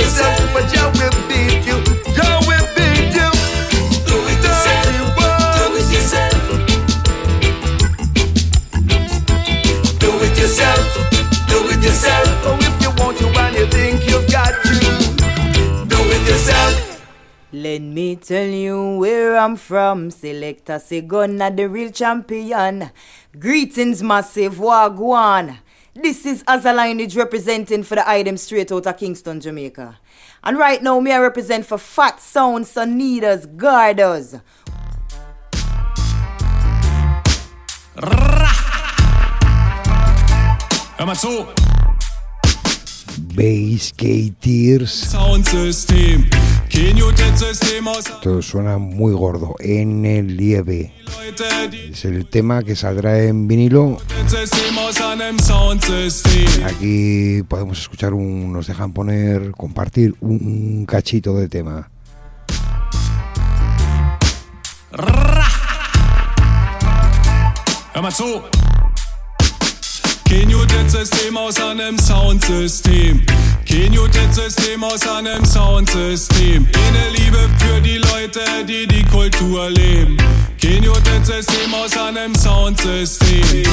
Yourself. 0.00 0.36
Jah 0.72 0.88
will 0.98 1.18
beat 1.28 1.62
you. 1.68 1.78
Jah 2.16 2.40
will 2.48 2.66
beat 2.76 3.12
you. 3.18 3.30
Do 4.08 4.16
it 4.32 4.40
yourself. 4.46 4.84
Do 5.56 5.64
it 5.80 5.88
yourself. 5.94 6.40
Do 10.00 10.10
it 10.26 10.36
yourself. 10.38 10.86
Do 11.48 11.58
it 11.72 11.82
yourself. 11.84 12.28
Oh, 12.46 12.58
if 12.60 12.76
you 12.82 12.90
want 13.02 13.14
to 13.18 13.26
and 13.44 13.54
you 13.56 13.66
think 13.66 14.08
you've 14.08 14.28
got 14.30 14.52
do 15.88 15.98
it 15.98 16.22
yourself. 16.28 16.72
Let 17.52 17.82
me 17.82 18.16
tell 18.16 18.46
you 18.46 18.96
where 18.98 19.36
I'm 19.36 19.56
from. 19.56 20.10
Selector 20.10 20.78
Segona, 20.78 21.50
the 21.54 21.68
real 21.68 21.90
champion. 21.90 22.90
Greetings, 23.38 24.02
massive 24.02 24.54
Wagwan. 24.54 25.58
This 25.94 26.24
is 26.24 26.44
Azalineage 26.44 27.16
representing 27.16 27.82
for 27.82 27.96
the 27.96 28.08
item 28.08 28.36
straight 28.36 28.70
out 28.70 28.86
of 28.86 28.96
Kingston, 28.96 29.40
Jamaica. 29.40 29.98
And 30.44 30.56
right 30.56 30.80
now, 30.80 31.00
me 31.00 31.10
I 31.10 31.18
represent 31.18 31.66
for 31.66 31.78
Fat 31.78 32.20
Sound, 32.20 32.68
Sonidas, 32.68 33.46
Gardos. 33.46 34.40
Hör 40.96 41.06
mal 41.06 41.69
Bass 43.40 43.94
Tears. 43.94 45.16
System 47.36 47.88
aus 47.88 48.06
Esto 48.06 48.42
suena 48.42 48.76
muy 48.76 49.14
gordo. 49.14 49.54
En 49.60 50.04
el 50.04 50.36
lieve. 50.36 50.92
Es 51.90 52.04
el 52.04 52.26
tema 52.28 52.62
que 52.62 52.76
saldrá 52.76 53.22
en 53.22 53.48
vinilo. 53.48 53.96
Aquí 56.66 57.42
podemos 57.48 57.78
escuchar 57.80 58.12
un. 58.12 58.52
Nos 58.52 58.66
dejan 58.66 58.92
poner. 58.92 59.52
Compartir 59.52 60.14
un, 60.20 60.32
un 60.32 60.84
cachito 60.84 61.34
de 61.34 61.48
tema. 61.48 61.90
Hör 67.94 68.02
mal 68.02 68.12
zu. 68.12 68.59
Das 70.30 70.92
System 70.92 71.36
aus 71.36 71.60
einem 71.60 71.98
Soundsystem. 71.98 73.20
Das 73.26 74.36
System 74.36 74.84
aus 74.84 75.04
einem 75.08 75.44
Soundsystem. 75.44 76.68
Eine 76.86 77.16
Liebe 77.16 77.50
für 77.58 77.80
die 77.80 77.98
Leute, 77.98 78.40
die 78.64 78.86
die 78.86 79.02
Kultur 79.06 79.70
leben. 79.70 80.16
Das 80.60 81.26
System 81.26 81.74
aus 81.74 81.96
einem 81.96 82.32
Soundsystem. 82.36 83.64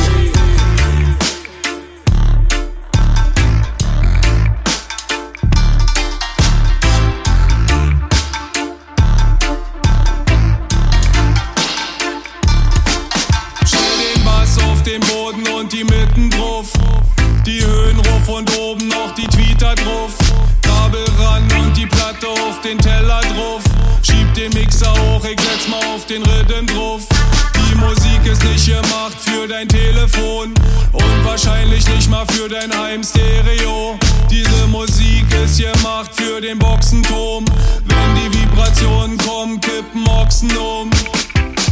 Tweeter 19.67 19.75
drauf. 19.75 20.11
Kabel 20.61 21.03
ran 21.19 21.43
und 21.59 21.75
die 21.75 21.85
Platte 21.85 22.27
auf 22.27 22.61
den 22.61 22.77
Teller 22.77 23.19
drauf. 23.21 23.61
Schieb 24.01 24.33
den 24.33 24.51
Mixer 24.53 24.91
hoch, 24.91 25.23
ich 25.25 25.39
setz 25.39 25.67
mal 25.67 25.83
auf 25.93 26.05
den 26.05 26.23
Rhythm 26.23 26.65
drauf. 26.67 27.01
Die 27.55 27.75
Musik 27.75 28.25
ist 28.25 28.43
nicht 28.43 28.65
gemacht 28.65 29.17
für 29.19 29.47
dein 29.47 29.67
Telefon 29.67 30.53
und 30.93 31.25
wahrscheinlich 31.25 31.87
nicht 31.89 32.09
mal 32.09 32.25
für 32.27 32.47
dein 32.47 32.71
Heimstereo. 32.77 33.97
Diese 34.29 34.67
Musik 34.67 35.25
ist 35.43 35.57
gemacht 35.57 36.11
für 36.13 36.39
den 36.39 36.57
Boxenturm. 36.59 37.45
Wenn 37.85 38.15
die 38.15 38.39
Vibrationen 38.39 39.17
kommen, 39.17 39.59
kippen 39.59 40.07
Ochsen 40.07 40.55
um. 40.57 40.89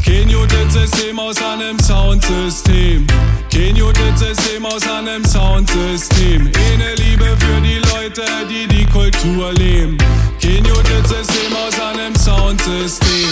Kenjo 0.06 0.46
das 0.46 0.72
System 0.72 1.18
aus 1.18 1.36
einem 1.42 1.80
Soundsystem. 1.80 3.08
Kenjo 3.50 3.92
das 3.92 4.20
System 4.20 4.64
aus 4.64 4.88
einem 4.88 5.26
Soundsystem. 5.26 6.52
Eine 6.74 6.94
Liebe 6.94 7.26
für 7.40 7.62
die 7.62 7.82
Leute, 7.92 8.22
die 8.48 8.68
die 8.68 8.86
Kultur 8.86 9.52
leben. 9.54 9.98
Kenjo 10.40 10.76
das 10.76 11.10
System 11.10 11.56
aus 11.56 11.80
einem 11.80 12.16
Soundsystem. 12.16 13.30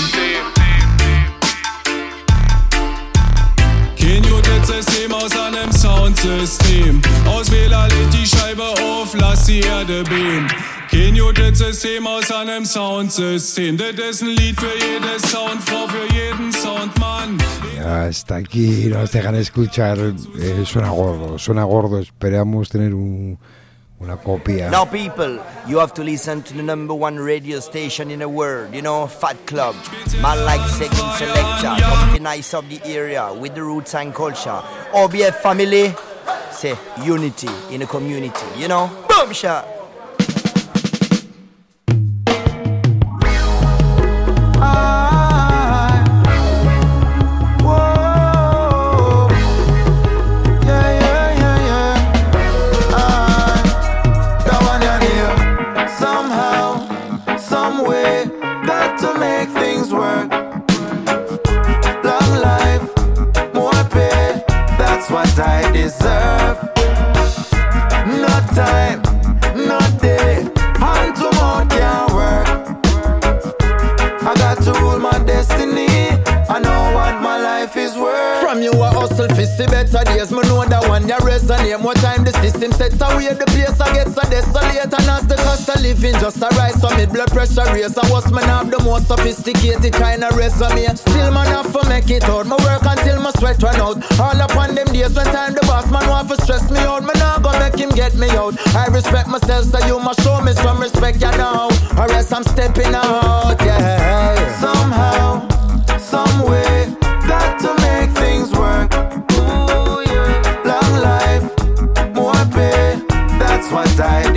Kenjo 3.96 4.42
das 4.42 4.68
System 4.68 5.14
aus 5.14 5.32
einem 5.38 5.72
Soundsystem. 5.72 7.00
Auswähler 7.28 7.88
lädt 7.88 8.14
die 8.16 8.26
Scheibe 8.26 8.64
auf, 8.64 9.14
lass 9.14 9.46
die 9.46 9.60
Erde 9.60 10.04
beben. 10.06 10.48
Kenjo 11.04 11.34
das 11.34 11.58
System 11.58 12.08
aus 12.08 12.32
einem 12.32 12.64
Soundsystem. 12.66 13.76
Das 13.78 13.90
ist 13.94 14.22
ein 14.22 14.30
Lied 14.30 14.58
für 14.58 14.68
jede 14.68 15.20
Soundfrau, 15.28 15.86
für 15.86 16.08
jeden 16.16 16.50
Soundmann. 16.54 17.38
Ya 17.76 18.06
hasta 18.06 18.36
aquí 18.36 18.86
nos 18.90 19.12
dejan 19.12 19.36
escuchar. 19.36 19.98
eh, 19.98 20.64
suena 20.66 20.88
gordo, 20.92 21.38
suena 21.38 21.66
gordo. 21.66 22.00
Esperamos 22.00 22.70
tener 22.70 22.94
un- 22.94 23.38
una 24.00 24.16
copia. 24.16 24.70
Now, 24.70 24.86
people, 24.86 25.42
you 25.68 25.78
have 25.78 25.94
to 25.96 26.04
listen 26.04 26.42
to 26.42 26.54
the 26.54 26.64
number 26.64 26.94
one 26.96 27.20
radio 27.20 27.60
station 27.60 28.10
in 28.10 28.20
the 28.20 28.30
world, 28.30 28.74
you 28.74 28.82
know, 28.82 29.06
Fat 29.08 29.36
Club. 29.46 29.76
Man 30.22 30.46
like 30.46 30.62
second 30.70 31.12
selector, 31.18 31.76
comfy 31.84 32.20
nice 32.22 32.54
of 32.54 32.64
the 32.70 32.80
area 32.86 33.30
with 33.34 33.54
the 33.56 33.62
roots 33.62 33.94
and 33.94 34.14
culture. 34.16 34.62
OBF 34.94 35.36
family, 35.42 35.94
say 36.54 36.76
unity 37.04 37.50
in 37.72 37.82
the 37.82 37.88
community, 37.88 38.46
you 38.58 38.70
know. 38.70 38.90
Boom 39.10 39.34
shot. 39.34 39.66
What 65.24 65.40
I 65.40 65.72
deserve. 65.72 66.58
No 68.22 68.28
time, 68.54 69.03
you 78.64 78.72
a 78.72 78.90
hustle 78.90 79.28
fi 79.36 79.44
see 79.44 79.68
better 79.68 80.04
days. 80.08 80.32
Me 80.32 80.42
know 80.48 80.64
that 80.64 80.88
one 80.88 81.08
ya 81.08 81.18
resonate. 81.20 81.80
More 81.82 81.94
time 81.96 82.24
the 82.24 82.32
system 82.40 82.72
set 82.72 82.96
away 82.96 83.34
The 83.36 83.46
place 83.52 83.80
I 83.80 83.92
get 83.94 84.08
so 84.08 84.24
desolate. 84.32 84.88
And 84.88 85.10
as 85.12 85.28
the 85.28 85.36
cost 85.36 85.68
of 85.70 85.82
living 85.82 86.16
just 86.24 86.40
a 86.40 86.48
rise 86.56 86.80
So 86.80 86.90
me 86.96 87.06
blood 87.06 87.32
pressure 87.32 87.68
raise. 87.74 87.98
And 87.98 88.08
what's 88.10 88.32
man 88.32 88.48
have 88.48 88.72
the 88.72 88.80
most 88.84 89.08
sophisticated 89.08 89.94
kind 89.94 90.24
of 90.24 90.36
resume. 90.36 90.96
Still 90.96 91.32
man 91.32 91.48
have 91.52 91.72
to 91.74 91.82
make 91.90 92.10
it 92.10 92.24
out. 92.24 92.48
Me 92.48 92.56
work 92.64 92.84
until 92.88 93.20
my 93.22 93.32
sweat 93.36 93.62
run 93.62 93.76
out. 93.82 94.00
All 94.20 94.40
upon 94.40 94.76
them 94.76 94.88
days 94.88 95.14
when 95.14 95.28
time 95.28 95.54
the 95.54 95.62
boss 95.68 95.92
man 95.92 96.08
want 96.08 96.30
to 96.30 96.36
stress 96.42 96.70
me 96.72 96.80
out. 96.80 97.04
Me 97.04 97.14
not 97.20 97.44
gonna 97.44 97.60
make 97.60 97.76
him 97.76 97.90
get 97.90 98.16
me 98.16 98.30
out. 98.32 98.56
I 98.76 98.88
respect 98.88 99.28
myself 99.28 99.66
so 99.66 99.80
you 99.86 100.00
must 100.00 100.22
show 100.24 100.40
me 100.42 100.54
some 100.54 100.80
respect 100.80 101.20
you 101.20 101.32
know. 101.36 101.68
Or 101.98 102.08
else 102.12 102.32
I'm 102.32 102.44
stepping 102.44 102.96
out 102.96 103.63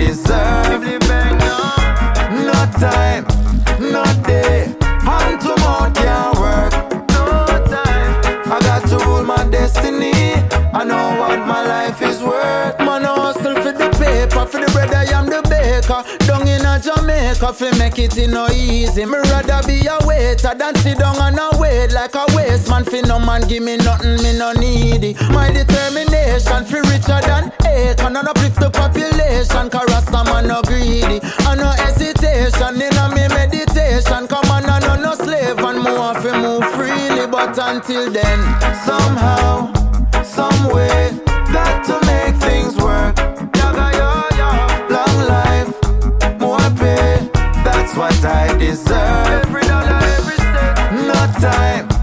Deserve. 0.07 0.83
No 2.47 2.53
time, 2.79 3.25
no 3.81 4.03
day, 4.23 4.73
hand 5.03 5.41
to 5.41 5.53
mouth 5.59 5.93
can't 5.95 6.39
work. 6.39 6.71
No 7.09 7.45
time, 7.67 8.13
I 8.49 8.57
got 8.61 8.87
to 8.87 8.97
rule 9.05 9.23
my 9.23 9.43
destiny. 9.49 10.13
I 10.73 10.85
know 10.85 11.19
what 11.19 11.39
my 11.45 11.61
life 11.67 11.76
a 16.77 16.79
Jamaica 16.79 17.53
fi 17.53 17.71
make 17.77 17.99
it 17.99 18.17
in 18.17 18.31
no 18.31 18.47
easy. 18.49 19.05
Me 19.05 19.17
rather 19.17 19.65
be 19.67 19.85
a 19.87 19.97
waiter 20.05 20.53
than 20.55 20.75
sit 20.75 20.97
down 20.99 21.15
and 21.17 21.39
a 21.39 21.49
wait 21.57 21.91
like 21.93 22.15
a 22.15 22.25
waste 22.35 22.69
man. 22.69 22.83
Fi 22.83 23.01
no 23.01 23.19
man 23.19 23.41
give 23.47 23.63
me 23.63 23.77
nothing, 23.77 24.21
me 24.23 24.37
no 24.37 24.51
needy. 24.53 25.15
My 25.31 25.51
determination 25.51 26.65
fi 26.65 26.79
richer 26.89 27.21
than 27.25 27.51
acre. 27.65 28.07
And 28.07 28.17
uplift 28.17 28.59
the 28.59 28.69
population, 28.69 29.69
cause 29.69 29.87
Rasta 29.89 30.23
man 30.25 30.47
no 30.47 30.61
greedy. 30.63 31.19
And 31.47 31.59
no 31.59 31.69
hesitation 31.71 32.81
in 32.81 32.97
a 32.97 33.09
me 33.09 33.27
meditation. 33.29 34.27
Come 34.27 34.51
on, 34.51 34.65
I 34.65 34.79
no 34.79 34.95
no 34.95 35.13
slave 35.15 35.59
and 35.59 35.79
more 35.79 36.13
fi 36.21 36.31
move 36.41 36.65
freely. 36.75 37.27
But 37.27 37.57
until 37.57 38.11
then, 38.11 38.39
somehow, 38.85 39.71
some 40.23 40.69
way, 40.73 41.11
got 41.51 41.85
to 41.85 41.95
make 42.05 42.35
things 42.35 42.75
work. 42.77 43.36
Time, 51.39 51.96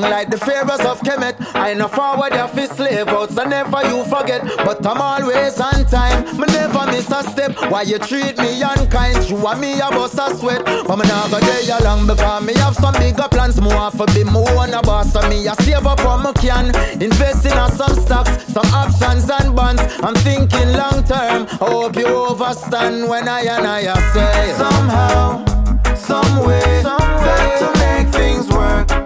like 0.00 0.30
the 0.30 0.38
pharaohs 0.38 0.80
of 0.80 1.00
Kemet. 1.00 1.36
I 1.54 1.74
know 1.74 1.88
forward 1.88 2.32
of 2.32 2.52
his 2.54 2.70
slave 2.70 3.08
out, 3.08 3.30
so 3.30 3.44
never 3.44 3.82
you 3.88 4.04
forget. 4.04 4.42
But 4.58 4.84
I'm 4.86 5.00
always 5.00 5.60
on 5.60 5.84
time. 5.86 6.24
Me 6.38 6.46
never 6.46 6.86
miss 6.86 7.10
a 7.10 7.22
step. 7.22 7.52
Why 7.70 7.82
you 7.82 7.98
treat 7.98 8.38
me 8.38 8.62
unkind? 8.62 9.28
You 9.28 9.46
and 9.46 9.60
me 9.60 9.80
a 9.80 9.88
bust 9.90 10.18
a 10.18 10.34
sweat. 10.36 10.64
But 10.64 10.96
me 10.96 11.08
not 11.08 11.30
go 11.30 11.40
there 11.40 11.80
long 11.80 12.06
because 12.06 12.44
me 12.44 12.54
have 12.54 12.74
some 12.74 12.94
bigger 12.94 13.28
plans. 13.28 13.60
More 13.60 13.90
for 13.90 14.06
be 14.14 14.24
more 14.24 14.50
on 14.58 14.74
a 14.74 14.82
boss. 14.82 15.12
So 15.12 15.20
me 15.28 15.46
a 15.46 15.54
save 15.62 15.86
up 15.86 16.00
what 16.04 16.24
me 16.24 16.32
can. 16.40 16.66
Invest 17.02 17.46
in 17.46 17.58
some 17.76 17.94
stocks, 17.94 18.44
some 18.52 18.66
options 18.74 19.28
and 19.30 19.54
bonds. 19.54 19.82
I'm 20.02 20.14
thinking 20.16 20.72
long 20.72 21.04
term. 21.04 21.46
I 21.60 21.70
hope 21.70 21.96
you 21.96 22.06
overstand 22.06 23.08
when 23.08 23.28
I 23.28 23.40
and 23.42 23.66
I 23.66 23.82
say 24.12 24.52
somehow, 24.56 25.44
some 25.94 26.46
way, 26.46 26.82
got 26.82 27.58
to 27.60 27.78
make 27.80 28.08
things 28.08 28.48
work. 28.48 28.97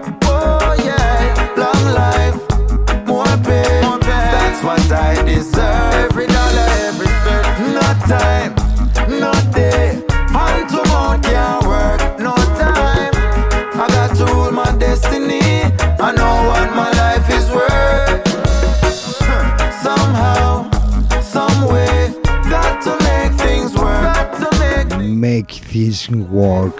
Make 25.37 25.61
this 25.71 26.09
work. 26.29 26.75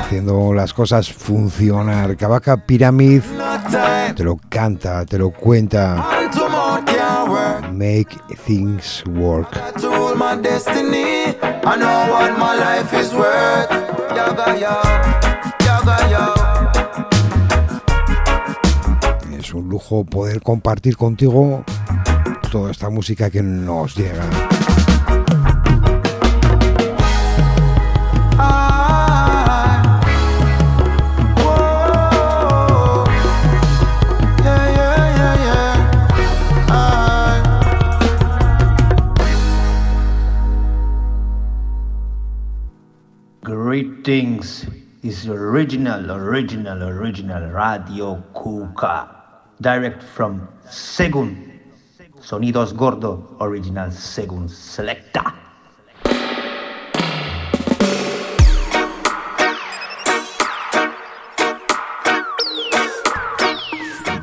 Haciendo 0.00 0.52
las 0.52 0.72
cosas 0.72 1.12
funcionar. 1.12 2.16
Cavaca 2.16 2.56
Pyramid 2.56 3.22
te 4.16 4.24
lo 4.24 4.36
canta, 4.48 5.04
te 5.04 5.18
lo 5.18 5.30
cuenta. 5.30 6.04
Make 7.72 8.16
things 8.46 9.04
work. 9.06 9.48
Es 19.38 19.54
un 19.54 19.68
lujo 19.68 20.04
poder 20.04 20.42
compartir 20.42 20.96
contigo 20.96 21.64
toda 22.50 22.70
esta 22.72 22.90
música 22.90 23.30
que 23.30 23.42
nos 23.42 23.94
llega. 23.94 24.24
This 44.06 44.64
is 45.02 45.26
original, 45.26 46.12
original, 46.12 46.80
original 46.80 47.50
Radio 47.50 48.22
Kuka. 48.32 49.10
Direct 49.60 50.00
from 50.00 50.46
Segun. 50.70 51.34
Sonidos 52.22 52.72
Gordo, 52.72 53.34
original 53.40 53.90
Segun 53.90 54.48
Selecta. 54.48 55.34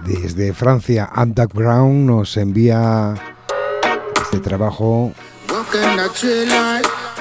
Desde 0.05 0.53
Francia, 0.53 1.11
Underground 1.13 2.07
nos 2.07 2.38
envía 2.38 3.15
este 4.15 4.39
trabajo 4.39 5.11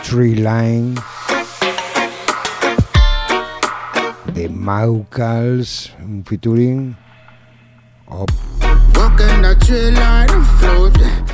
tree 0.04 0.36
line. 0.36 0.94
De 4.34 4.48
Maucals, 4.48 5.94
un 6.02 6.24
featuring 6.24 6.96
Op. 8.06 8.30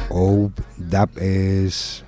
Hope 0.08 0.62
Dap 0.76 1.10
es 1.18 2.04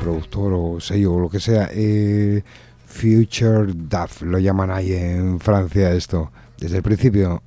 productor 0.00 0.52
o 0.54 0.80
sello 0.80 1.14
o 1.14 1.20
lo 1.20 1.28
que 1.28 1.40
sea. 1.40 1.68
eh, 1.72 2.42
Future 2.86 3.72
Duff, 3.72 4.22
lo 4.22 4.38
llaman 4.38 4.70
ahí 4.70 4.92
en 4.92 5.38
Francia 5.38 5.92
esto, 5.92 6.32
desde 6.58 6.78
el 6.78 6.82
principio. 6.82 7.42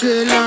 watch 0.00 0.04
it 0.04 0.37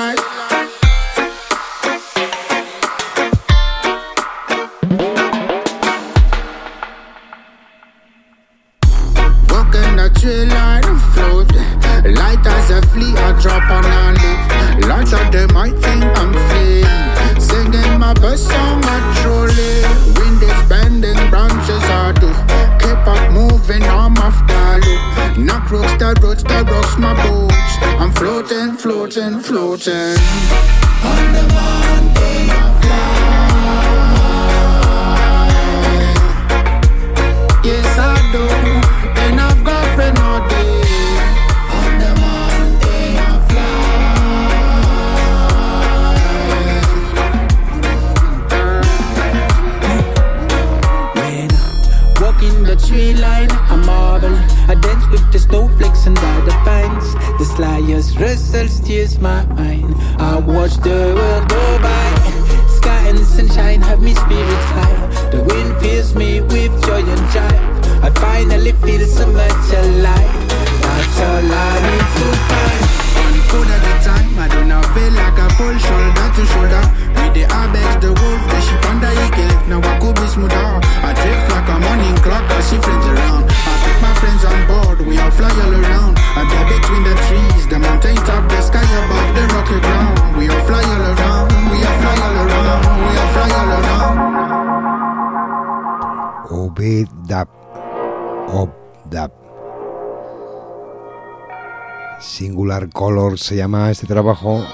se 103.42 103.56
llama 103.56 103.90
este 103.90 104.06
trabajo. 104.06 104.64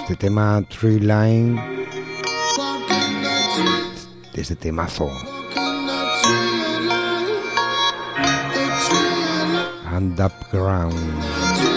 Este 0.00 0.16
tema 0.16 0.62
Tree 0.62 0.98
Line. 1.00 1.86
De 4.32 4.40
este 4.40 4.56
temazo. 4.56 5.10
And 9.92 10.18
Up 10.18 10.32
Ground. 10.50 11.75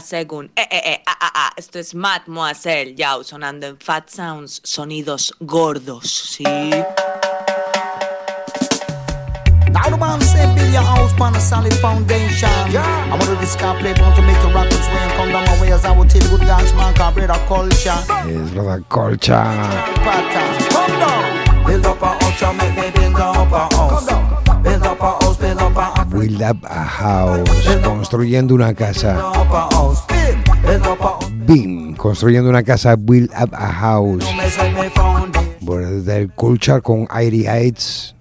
Según. 0.00 0.50
Eh, 0.56 0.66
eh, 0.70 0.82
eh, 0.84 1.02
ah, 1.06 1.16
ah, 1.20 1.32
ah. 1.34 1.52
Esto 1.56 1.78
es 1.78 1.94
Mademoiselle 1.94 2.94
Yao 2.94 3.24
sonando 3.24 3.66
en 3.66 3.78
Fat 3.78 4.08
Sounds, 4.08 4.60
sonidos 4.64 5.34
gordos, 5.40 6.10
¿sí? 6.10 6.44
Now 9.72 9.90
the 9.90 9.96
man 9.98 10.20
say 10.20 10.46
build 10.54 10.72
your 10.72 10.82
house 10.82 11.12
on 11.20 11.34
a 11.34 11.40
solid 11.40 11.74
foundation. 11.74 12.48
Yeah. 12.70 12.82
I 13.06 13.10
want 13.10 13.24
to 13.24 13.36
discard 13.36 13.78
play, 13.80 13.92
want 14.00 14.16
to 14.16 14.22
make 14.22 14.40
the 14.40 14.48
rockets 14.48 14.86
sway 14.86 14.98
and 14.98 15.12
come 15.12 15.30
down 15.30 15.44
my 15.44 15.60
way 15.60 15.72
as 15.72 15.84
I 15.84 15.96
will 15.96 16.06
tell 16.06 16.28
good 16.30 16.46
guys, 16.46 16.72
man, 16.74 16.94
can 16.94 17.14
breed 17.14 17.30
a 17.30 17.38
culture. 17.46 17.98
Es 18.28 18.54
la 18.54 18.78
culture. 18.88 19.44
Come 20.70 20.98
down. 21.00 21.66
Build 21.66 21.86
up 21.86 22.02
a 22.02 22.06
house, 22.06 22.56
make 22.56 22.76
me 22.76 22.90
build 22.90 23.16
up 23.16 23.52
a 23.52 23.74
house. 23.74 24.06
Build 24.06 24.10
up 24.10 24.45
Build 26.18 26.42
up 26.42 26.64
a 26.64 26.84
house. 26.84 27.78
Construyendo 27.84 28.54
una 28.54 28.74
casa. 28.74 29.32
BIM. 31.46 31.94
Construyendo 31.96 32.48
una 32.48 32.62
casa. 32.62 32.96
Build 32.96 33.30
up 33.38 33.52
a 33.52 33.72
house. 33.72 34.24
Del 36.04 36.30
Culture 36.34 36.80
con 36.80 37.06
Airy 37.10 37.44
Heights. 37.46 38.14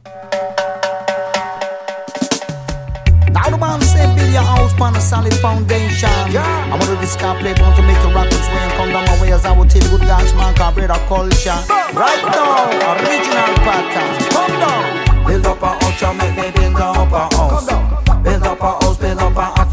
On 4.78 4.94
a 4.94 5.00
solid 5.00 5.34
foundation. 5.36 6.10
I 6.36 6.98
discard 7.00 7.40
play, 7.40 7.54
want 7.62 7.78
to 7.78 7.82
make 7.82 7.96
and 7.96 8.74
come 8.74 8.92
down 8.92 9.06
my 9.06 9.22
way 9.22 9.32
as 9.32 9.46
I 9.46 9.58
will 9.58 9.66
tell 9.66 9.82
good 9.90 10.02
guys, 10.02 10.34
man, 10.34 10.54
can 10.54 10.74
breed 10.74 10.90
a 10.90 11.00
culture. 11.08 11.56
Right 11.96 12.22
now, 12.28 12.68
original 12.92 13.56
pattern. 13.64 14.20
Come 14.30 14.60
down. 14.60 15.26
Build 15.26 15.46
up 15.48 15.62
a 15.64 15.68
house, 15.80 16.14
make 16.18 16.36
me 16.36 16.52
build 16.52 16.76
up 16.76 17.12
a 17.12 17.35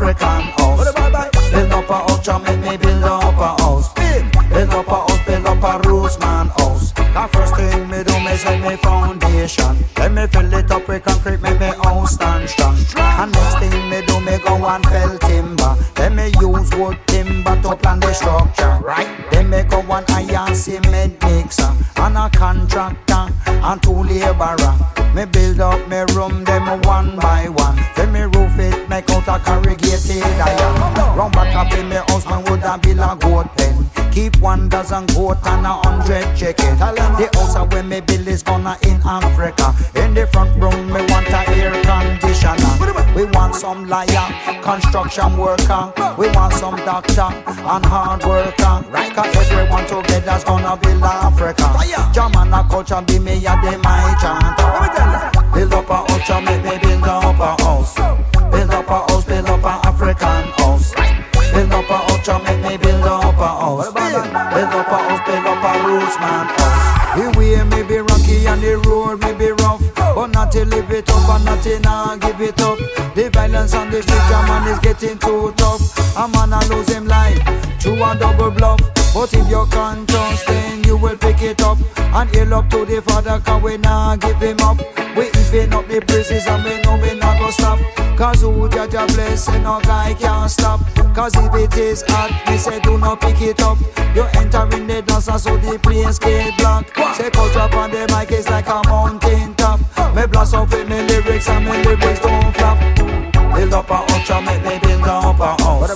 African 0.02 0.42
house. 0.58 0.92
Build 1.52 1.72
up 1.72 1.88
a 1.88 1.94
house, 1.94 2.42
make 2.42 2.60
me 2.60 2.76
build 2.76 3.04
up 3.04 3.34
a 3.34 3.62
house. 3.62 3.92
Build 3.94 4.70
up 4.70 4.86
a 4.86 4.90
house, 4.90 5.26
build 5.26 5.46
up 5.46 5.62
a 5.62 5.88
roots 5.88 6.18
man 6.18 6.48
house. 6.48 6.92
The 6.92 7.28
first 7.32 7.54
thing 7.56 7.88
me 7.88 8.02
do, 8.02 8.18
me 8.20 8.36
set 8.36 8.60
me 8.60 8.76
foundation. 8.76 9.76
Then 9.94 10.14
me 10.14 10.26
fill 10.26 10.52
it 10.52 10.70
up 10.70 10.88
with 10.88 11.04
concrete, 11.04 11.40
make 11.40 11.60
me 11.60 11.66
house 11.66 12.14
stand 12.14 12.48
strong. 12.48 12.76
And 12.96 13.32
next 13.32 13.58
thing 13.58 13.90
me 13.90 14.04
do, 14.04 14.20
me 14.20 14.38
go 14.38 14.66
and 14.66 14.84
fell 14.86 15.18
timber. 15.18 15.76
Then 15.94 16.16
me 16.16 16.32
use 16.40 16.74
wood 16.74 16.98
timber 17.06 17.60
to 17.62 17.76
plan 17.76 18.00
the 18.00 18.12
structure, 18.12 18.78
right? 18.82 19.08
Then 19.30 19.50
me 19.50 19.62
go 19.62 19.80
and 19.80 20.10
iron 20.10 20.54
cement 20.54 21.22
mixer 21.22 21.72
and 21.96 22.16
a 22.16 22.28
contractor 22.30 23.28
and 23.46 23.82
two 23.82 24.02
laborer. 24.02 25.01
Me 25.14 25.26
build 25.26 25.60
up 25.60 25.88
me 25.88 25.98
room, 26.14 26.42
them 26.44 26.80
one 26.82 27.16
by 27.16 27.46
one. 27.48 27.78
Then 27.94 28.12
me 28.12 28.20
roof 28.20 28.58
it, 28.58 28.88
make 28.88 29.10
out 29.10 29.28
a 29.28 29.38
corrugated 29.44 30.22
iron. 30.22 31.16
Round 31.16 31.32
back 31.34 31.54
up 31.54 31.72
in 31.78 31.88
me 31.88 31.96
house, 31.96 32.24
man 32.24 32.42
would 32.44 32.62
a 32.62 32.78
build 32.78 32.98
a 32.98 33.16
goat 33.20 33.54
pen. 33.56 34.01
Keep 34.12 34.36
one 34.42 34.68
dozen 34.68 35.06
goat 35.06 35.38
and 35.44 35.64
a 35.64 35.72
hundred 35.72 36.36
chicken. 36.36 36.76
The 36.78 37.30
house 37.34 37.56
where 37.72 37.82
me 37.82 38.00
build 38.00 38.28
is 38.28 38.42
gonna 38.42 38.76
in 38.82 39.00
Africa. 39.04 39.74
In 39.98 40.12
the 40.12 40.26
front 40.26 40.54
room, 40.60 40.86
me 40.88 41.00
want 41.08 41.28
a 41.28 41.48
air 41.56 41.72
conditioner. 41.82 42.92
We 43.16 43.24
want 43.24 43.54
some 43.54 43.88
liar, 43.88 44.28
construction 44.62 45.36
worker. 45.38 45.92
We 46.18 46.28
want 46.30 46.52
some 46.54 46.76
doctor 46.76 47.28
and 47.32 47.84
hard 47.86 48.22
worker. 48.24 48.84
Right, 48.90 49.14
cause 49.14 49.34
everyone 49.50 49.86
together's 49.86 50.44
gonna 50.44 50.76
build 50.76 51.02
Africa. 51.02 51.72
German 52.12 52.52
culture 52.68 53.00
be 53.06 53.18
me 53.18 53.36
a 53.46 53.56
the 53.64 53.80
my 53.82 54.14
chant. 54.20 55.54
Build 55.54 55.72
up 55.72 55.88
a 55.88 55.96
house, 55.96 56.44
make 56.44 56.62
me 56.62 56.78
build 56.82 57.04
up 57.04 57.40
a 57.40 57.62
house. 57.62 57.96
Build 58.50 58.70
up 58.70 58.88
a 58.88 59.12
house, 59.12 59.24
build 59.24 59.46
up 59.46 59.64
a 59.64 59.88
African 59.88 60.44
house. 60.60 60.92
Build 61.52 61.72
up 61.72 61.90
a 61.90 61.96
house, 61.96 62.11
make 62.28 62.62
me 62.62 62.76
build 62.76 63.02
up 63.04 63.34
a 63.36 63.48
house. 63.48 63.92
Build 63.92 64.74
up 64.74 64.86
a 64.86 64.96
house, 64.96 65.26
build 65.26 65.46
up 65.46 65.64
a 65.64 65.86
roots 65.86 66.18
man 66.20 66.46
house. 66.46 67.02
The 67.16 67.38
way 67.38 67.62
me 67.64 67.82
be 67.82 67.98
rocky 67.98 68.46
and 68.46 68.62
the 68.62 68.76
road 68.86 69.20
me 69.20 69.32
be 69.34 69.50
rough, 69.62 69.82
but 69.94 70.28
not 70.28 70.52
to 70.52 70.64
live 70.64 70.90
it 70.90 71.10
up 71.10 71.28
and 71.28 71.44
not 71.44 71.62
to 71.64 71.80
nah 71.80 72.16
give 72.16 72.40
it 72.40 72.60
up. 72.60 72.78
The 73.14 73.30
violence 73.32 73.74
on 73.74 73.90
the 73.90 74.02
street, 74.02 74.16
a 74.16 74.40
man 74.46 74.68
is 74.68 74.78
getting 74.78 75.18
too 75.18 75.52
tough. 75.56 75.82
A 76.16 76.28
man 76.28 76.52
a 76.52 76.60
lose 76.68 76.88
him 76.88 77.06
life 77.06 77.42
through 77.80 78.02
a 78.02 78.16
double 78.16 78.50
bluff. 78.50 78.80
But 79.14 79.34
if 79.34 79.48
you 79.50 79.66
can't 79.70 80.08
trust, 80.08 80.46
then 80.46 80.81
you 80.92 80.98
will 80.98 81.16
pick 81.16 81.40
it 81.40 81.62
up 81.62 81.78
and 81.96 82.28
hail 82.34 82.52
up 82.52 82.68
to 82.68 82.84
the 82.84 83.00
Father, 83.00 83.40
cause 83.40 83.62
we 83.62 83.78
nah 83.78 84.14
give 84.16 84.36
him 84.36 84.60
up. 84.60 84.76
We 85.16 85.28
even 85.40 85.72
up 85.72 85.88
the 85.88 86.00
praises 86.06 86.46
and 86.46 86.62
we 86.64 86.82
know 86.82 86.96
we 87.00 87.18
not 87.18 87.38
go 87.38 87.50
stop. 87.50 87.78
Cause 88.18 88.42
who 88.42 88.68
judge 88.68 88.92
a 88.92 89.06
blessing, 89.06 89.62
no 89.62 89.80
guy 89.80 90.12
can't 90.20 90.50
stop. 90.50 90.80
Cause 91.14 91.34
if 91.34 91.54
it 91.54 91.76
is 91.78 92.04
hot, 92.06 92.30
me 92.46 92.58
say 92.58 92.78
do 92.80 92.98
not 92.98 93.22
pick 93.22 93.40
it 93.40 93.60
up. 93.62 93.78
You 94.14 94.24
enter 94.34 94.68
in 94.76 94.86
the 94.86 95.00
dancer 95.00 95.38
so 95.38 95.56
the 95.56 95.78
place 95.78 96.18
get 96.18 96.58
black. 96.58 96.84
Say 97.16 97.30
culture 97.30 97.60
on 97.60 97.90
the 97.90 98.06
mic 98.14 98.30
is 98.30 98.48
like 98.50 98.68
a 98.68 98.82
mountain 98.86 99.54
top. 99.54 99.80
Me 100.14 100.26
blast 100.26 100.54
off 100.54 100.70
with 100.72 100.88
me 100.90 101.02
lyrics 101.08 101.48
and 101.48 101.64
me 101.64 101.72
lyrics 101.84 102.20
don't 102.20 102.54
flop. 102.54 103.31
Build 103.54 103.74
up 103.74 103.90
a 103.90 103.96
house, 103.96 104.44
make 104.44 104.62
me 104.64 104.78
build 104.78 105.02
up 105.08 105.38
a 105.38 105.62
house. 105.62 105.88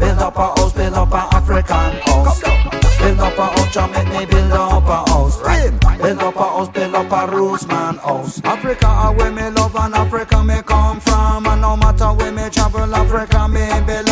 Build 0.00 0.18
up 0.18 0.36
a 0.36 0.42
house, 0.60 0.72
build 0.72 0.94
up 0.94 1.12
a 1.12 1.36
African 1.36 1.92
house. 2.06 2.40
Build 2.98 3.20
up 3.20 3.38
a 3.38 3.46
house, 3.46 3.90
make 3.92 4.08
me 4.08 4.26
build 4.26 4.52
up 4.52 4.84
a 4.84 5.10
house. 5.10 5.36
Build 6.00 6.18
up 6.20 6.36
a 6.36 6.38
house, 6.38 6.68
build 6.68 6.94
up 6.94 7.12
a 7.12 7.36
roots 7.36 7.66
man 7.66 7.96
house. 7.96 8.40
Africa 8.44 8.86
are 8.86 9.14
where 9.14 9.32
me 9.32 9.48
love 9.50 9.74
and 9.76 9.94
Africa 9.94 10.44
me 10.44 10.60
come 10.64 11.00
from. 11.00 11.46
And 11.46 11.60
no 11.62 11.76
matter 11.76 12.12
where 12.12 12.32
me 12.32 12.48
travel, 12.50 12.94
Africa 12.94 13.48
me 13.48 13.68
belong. 13.86 14.09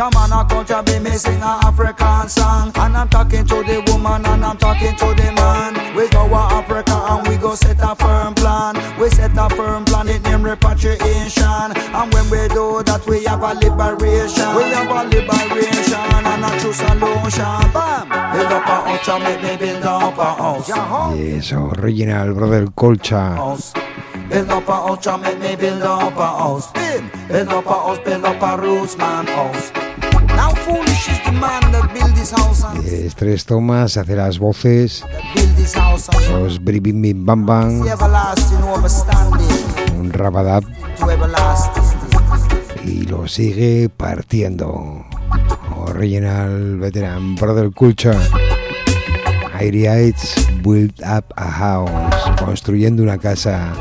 Your 0.00 0.08
man 0.12 0.32
a 0.32 0.42
country 0.48 0.80
be 0.86 0.98
missing 0.98 1.42
an 1.44 1.60
African 1.60 2.26
song. 2.26 2.72
And 2.74 2.96
I'm 2.96 3.06
talking 3.10 3.44
to 3.44 3.56
the 3.56 3.84
woman 3.92 4.24
and 4.24 4.42
I'm 4.42 4.56
talking 4.56 4.96
to 4.96 5.08
the 5.12 5.30
man. 5.36 5.94
We 5.94 6.08
go 6.08 6.24
a 6.24 6.40
Africa 6.56 6.96
and 7.10 7.28
we 7.28 7.36
go 7.36 7.54
set 7.54 7.76
a 7.82 7.94
firm 7.94 8.32
plan. 8.32 8.80
We 8.98 9.10
set 9.10 9.36
a 9.36 9.54
firm 9.54 9.84
plan, 9.84 10.08
it 10.08 10.22
name 10.22 10.42
repatriation. 10.42 11.76
And 11.76 12.14
when 12.14 12.24
we 12.32 12.48
do 12.48 12.82
that, 12.82 13.04
we 13.06 13.24
have 13.24 13.42
a 13.42 13.52
liberation. 13.52 14.48
We 14.56 14.72
have 14.72 14.88
a 14.88 15.04
liberation 15.04 16.08
and 16.32 16.44
a 16.48 16.50
true 16.60 16.72
solution. 16.72 17.60
Bam! 17.76 18.08
Build 18.32 18.52
up 18.56 18.68
a 18.72 18.76
ultra, 18.88 19.20
make 19.20 19.42
me 19.42 19.56
build 19.58 19.84
up 19.84 20.16
a 20.16 20.24
house. 20.24 20.68
Yes, 21.18 21.52
original 21.52 22.32
brother 22.32 22.64
Colcha. 22.68 23.36
House. 23.36 23.74
Build 24.30 24.48
up 24.48 24.66
a 24.66 24.72
ultra, 24.72 25.18
make 25.18 25.38
me 25.40 25.56
build 25.56 25.82
up 25.82 26.16
a 26.16 26.26
house. 26.26 26.72
Build 26.72 27.48
up 27.48 27.66
a 27.66 27.68
house, 27.68 27.98
build 27.98 28.24
up 28.24 28.40
a 28.40 28.62
roots 28.62 28.96
man 28.96 29.26
house. 29.26 29.79
Es 32.84 33.14
tres 33.14 33.44
tomas, 33.44 33.96
hace 33.96 34.16
las 34.16 34.38
voces, 34.38 35.04
los 36.30 36.62
bribim 36.62 37.02
bim 37.02 37.26
bam 37.26 37.46
bam, 37.46 37.82
un 39.98 40.12
rabadab 40.12 40.64
y 42.84 43.02
lo 43.02 43.28
sigue 43.28 43.88
partiendo. 43.88 45.04
Original 45.76 46.78
Veteran 46.78 47.34
Brother 47.36 47.70
Culture. 47.72 48.18
Aireites 49.58 50.34
build 50.62 50.94
up 51.02 51.24
a 51.36 51.50
house, 51.50 51.90
construyendo 52.38 53.02
una 53.02 53.18
casa. 53.18 53.72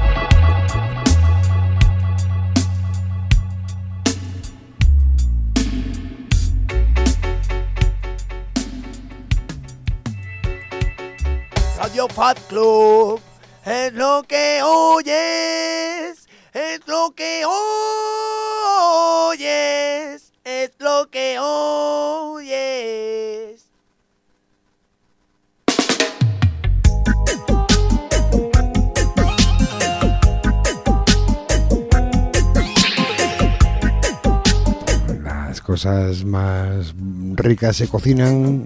Fat 12.14 12.40
Club. 12.48 13.20
Es 13.66 13.94
lo 13.94 14.24
que 14.28 14.62
oyes, 14.64 16.28
es 16.54 16.80
lo 16.88 17.14
que 17.16 17.44
oyes, 19.28 20.34
es 20.44 20.72
lo 20.80 21.10
que 21.10 21.38
oyes. 21.40 22.50
Las 35.24 35.62
cosas 35.62 36.24
más 36.24 36.94
ricas 37.36 37.78
se 37.78 37.88
cocinan 37.88 38.66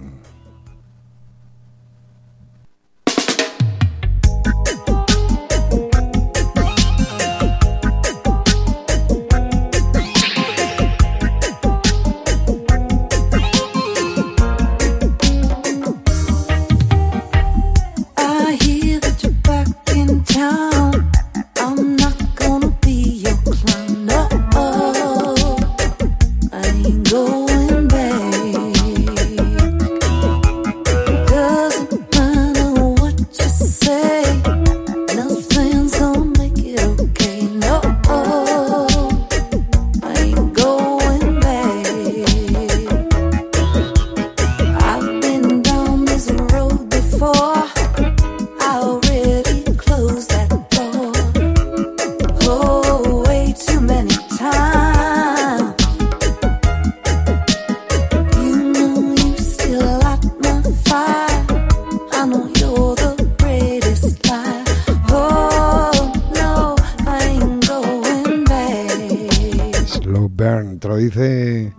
dice 71.01 71.73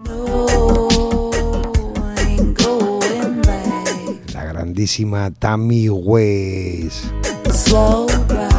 la 4.35 4.45
grandísima 4.47 5.31
Tammy 5.31 5.89
Weiss. 5.89 7.05
Slow 7.53 8.07
burn. 8.27 8.51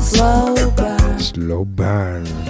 Slow 0.00 0.54
burn. 0.76 1.20
Slow 1.20 1.64
burn. 1.64 2.41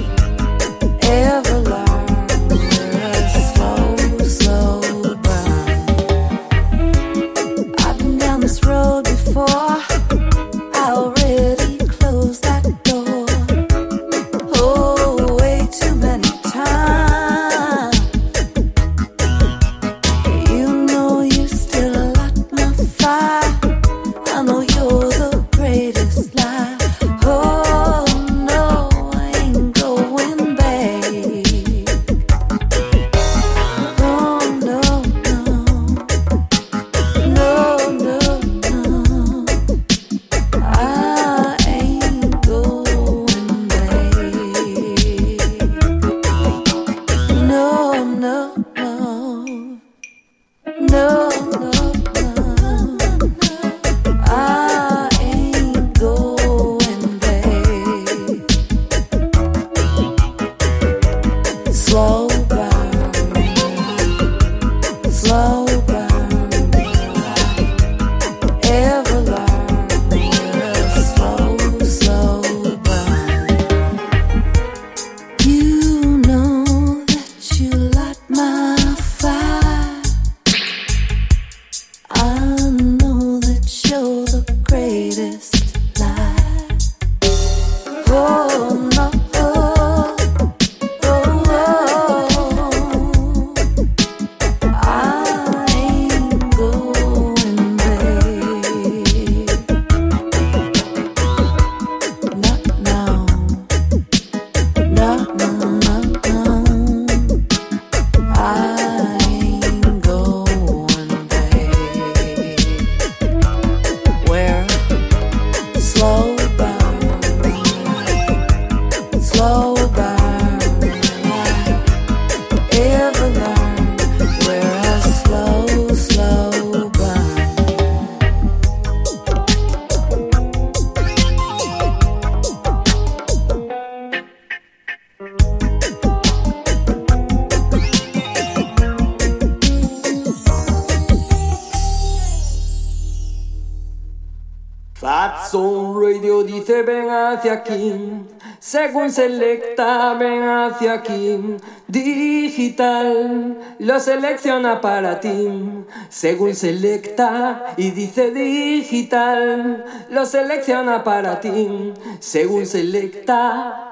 Hacia 147.43 147.53
aquí. 147.55 148.27
Según 148.61 149.11
selecta, 149.11 150.15
ven 150.15 150.43
hacia 150.45 150.95
aquí. 150.95 151.57
Digital 151.89 153.59
lo 153.81 154.01
selecciona 154.01 154.81
para 154.81 155.19
ti. 155.19 155.85
Según 156.09 156.55
selecta 156.55 157.75
y 157.77 157.91
dice 157.91 158.31
digital, 158.31 159.85
lo 160.11 160.25
selecciona 160.25 161.03
para 161.03 161.41
ti. 161.41 161.93
Según 162.21 162.65
selecta. 162.67 163.89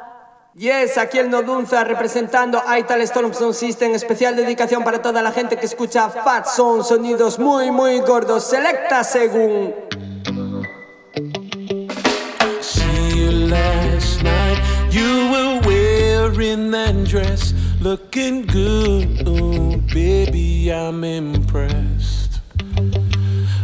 Yes, 0.55 0.99
aquí 0.99 1.19
el 1.19 1.31
Nodunza 1.31 1.85
representando 1.85 2.63
Ital 2.79 3.01
Storm 3.03 3.33
Sound 3.35 3.55
System. 3.55 3.95
Especial 3.95 4.37
dedicación 4.37 4.85
para 4.85 5.03
toda 5.03 5.23
la 5.23 5.33
gente 5.33 5.57
que 5.57 5.67
escucha 5.67 6.09
Fat 6.09 6.47
Zone, 6.47 6.85
sonidos 6.85 7.39
muy, 7.39 7.71
muy 7.71 7.99
gordos. 8.01 8.45
Selecta 8.45 9.03
según. 9.03 9.75
Last 13.51 14.23
night. 14.23 14.59
You 14.91 15.31
were 15.33 15.61
wearing 15.67 16.71
that 16.71 17.05
dress, 17.05 17.53
looking 17.81 18.47
good. 18.47 19.25
Oh, 19.27 19.77
baby, 19.93 20.73
I'm 20.73 21.03
impressed. 21.05 22.41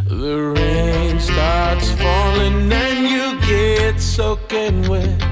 The 0.07 0.53
rain 0.55 1.19
starts 1.19 1.91
falling 1.91 2.71
and 2.71 3.07
you 3.07 3.39
get 3.47 4.01
soaking 4.01 4.87
wet. 4.89 5.23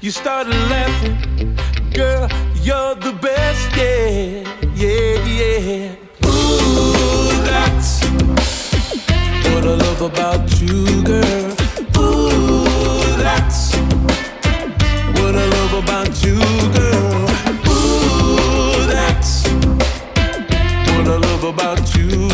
You 0.00 0.10
started 0.10 0.54
laughing, 0.74 1.58
girl. 1.94 2.28
You're 2.62 2.94
the 2.96 3.12
best, 3.20 3.76
yeah, 3.76 4.44
yeah, 4.74 5.24
yeah. 5.24 5.94
Ooh, 6.26 7.42
that's 7.44 8.02
what 9.52 9.64
I 9.64 9.74
love 9.86 10.02
about 10.02 10.60
you, 10.60 11.02
girl. 11.02 11.56
Ooh, 11.98 13.16
that's 13.22 13.74
what 15.32 15.38
I 15.38 15.46
love 15.46 15.84
about 15.84 16.24
you, 16.24 16.34
girl. 16.74 17.28
Ooh, 17.68 18.86
that's 18.86 19.46
what 20.90 21.06
I 21.06 21.18
love 21.28 21.44
about 21.44 21.94
you, 21.94 22.28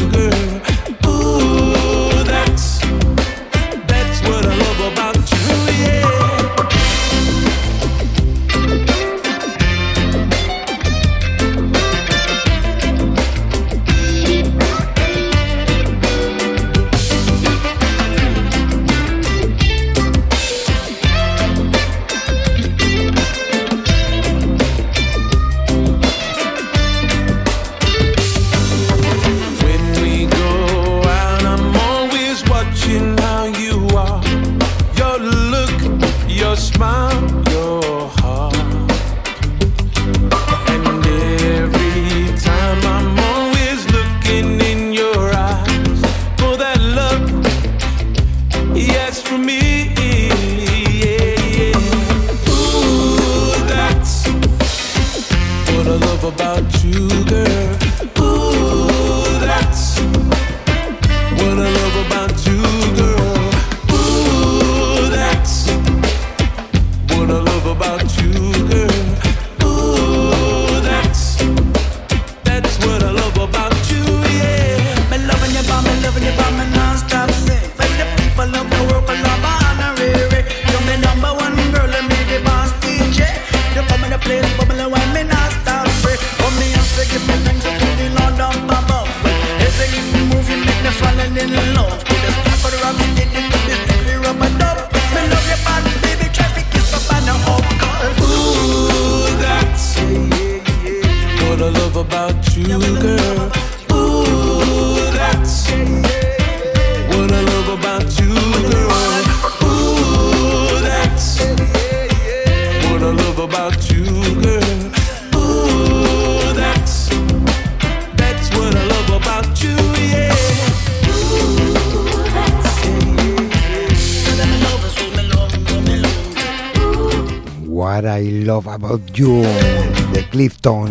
Oh, 130.69 130.89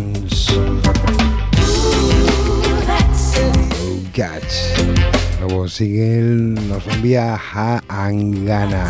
Gats. 4.14 4.72
Luego 5.40 5.68
sigue 5.68 6.18
el, 6.18 6.54
nos 6.68 6.86
envía 6.86 7.38
a 7.52 7.82
Angana. 7.86 8.86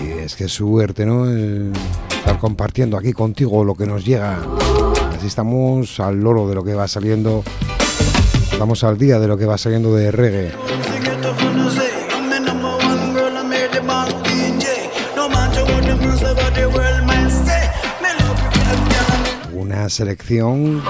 Y 0.00 0.10
es 0.20 0.36
que 0.36 0.46
suerte, 0.48 1.04
¿no? 1.04 1.28
Eh, 1.28 1.72
Estar 2.16 2.38
compartiendo 2.38 2.96
aquí 2.96 3.12
contigo 3.12 3.64
lo 3.64 3.74
que 3.74 3.86
nos 3.86 4.04
llega. 4.04 4.38
Así 5.16 5.26
estamos 5.26 5.98
al 5.98 6.20
loro 6.20 6.48
de 6.48 6.54
lo 6.54 6.62
que 6.62 6.74
va 6.74 6.86
saliendo. 6.86 7.42
Estamos 8.52 8.84
al 8.84 8.96
día 8.96 9.18
de 9.18 9.26
lo 9.26 9.36
que 9.36 9.46
va 9.46 9.58
saliendo 9.58 9.92
de 9.96 10.12
reggae. 10.12 10.52
Selección. 19.88 20.82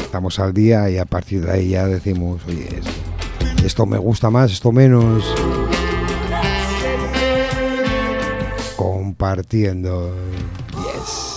Estamos 0.00 0.38
al 0.38 0.52
día 0.52 0.90
y 0.90 0.98
a 0.98 1.04
partir 1.04 1.44
de 1.44 1.52
ahí 1.52 1.68
ya 1.70 1.86
decimos, 1.86 2.40
oye, 2.48 2.68
es- 2.78 3.64
esto 3.64 3.86
me 3.86 3.98
gusta 3.98 4.30
más, 4.30 4.50
esto 4.52 4.72
menos. 4.72 5.24
Compartiendo. 8.76 10.14
Yes. 10.72 11.30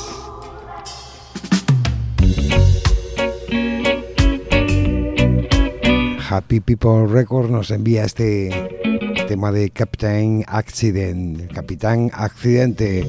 Happy 6.30 6.60
People 6.60 7.08
Records 7.08 7.50
nos 7.50 7.70
envía 7.72 8.06
este 8.06 8.50
tema 9.28 9.52
de 9.52 9.70
Captain 9.70 10.44
Accident, 10.48 11.52
Capitán 11.54 12.10
Accidente. 12.14 13.06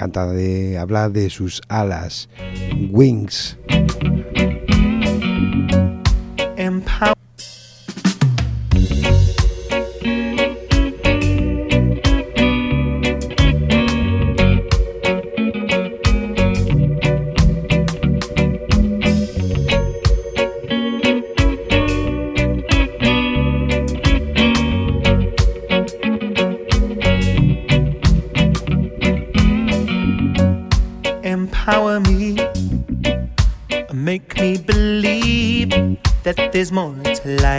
Canta 0.00 0.32
de, 0.32 0.78
habla 0.78 1.10
de 1.10 1.28
sus 1.28 1.60
alas, 1.68 2.30
wings. 2.90 3.58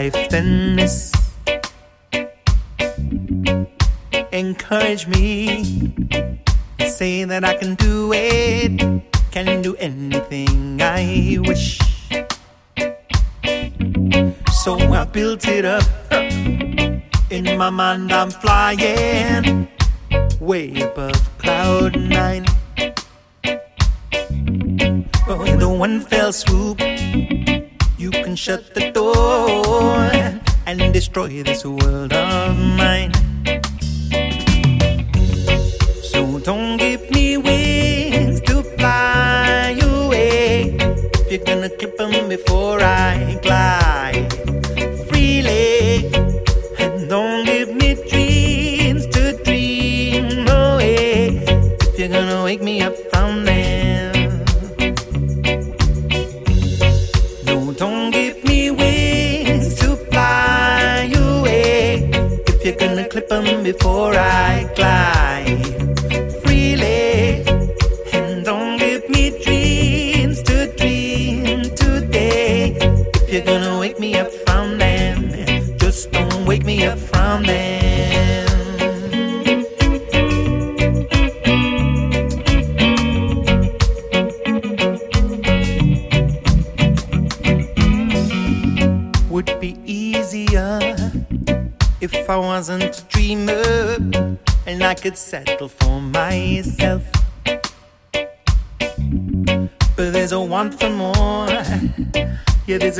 Life 0.02 0.28
than 0.30 0.74
this. 0.76 1.12
Encourage 4.32 5.06
me, 5.06 5.30
say 6.98 7.24
that 7.24 7.44
I 7.44 7.54
can 7.54 7.74
do 7.76 8.12
it, 8.12 8.72
can 9.30 9.62
do 9.62 9.76
anything 9.76 10.82
I 10.82 11.38
wish. 11.46 11.78
So 14.64 14.74
I 14.74 15.04
built 15.04 15.46
it 15.46 15.64
up. 15.64 15.86
In 17.30 17.56
my 17.56 17.70
mind, 17.70 18.10
I'm 18.12 18.30
flying 18.30 19.68
way 20.40 20.66
above 20.80 21.22
cloud 21.38 21.94
nine. 21.96 22.44
Oh, 25.28 25.38
but 25.38 25.38
with 25.38 25.60
the 25.60 25.68
one 25.68 26.00
fell 26.00 26.32
swoop, 26.32 26.80
you 27.98 28.10
can 28.10 28.34
shut 28.34 28.74
the 28.74 28.91
and 30.66 30.92
destroy 30.92 31.42
this 31.42 31.64
world 31.64 32.12
of 32.12 32.58
mine. 32.58 33.12
So 36.02 36.38
don't 36.38 36.76
give 36.76 37.10
me 37.10 37.36
wings 37.36 38.40
to 38.42 38.62
fly 38.62 39.76
away. 39.82 40.76
If 41.20 41.32
you're 41.32 41.44
gonna 41.44 41.70
clip 41.70 41.96
them 41.96 42.28
before 42.28 42.80
I 42.80 43.38
glide 43.42 44.41
before 63.72 64.14
I 64.14 64.64
glide 64.74 65.81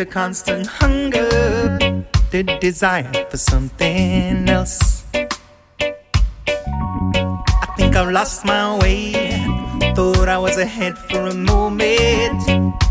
a 0.03 0.05
constant 0.05 0.67
hunger, 0.67 1.29
the 2.33 2.43
desire 2.61 3.09
for 3.31 3.37
something 3.37 4.49
else. 4.49 5.05
I 5.15 5.29
think 7.77 7.95
I've 7.95 8.11
lost 8.11 8.45
my 8.45 8.81
way. 8.81 9.13
Thought 9.95 10.29
I 10.29 10.39
was 10.39 10.59
ahead 10.59 10.99
for 10.99 11.27
a 11.27 11.35
moment, 11.35 12.43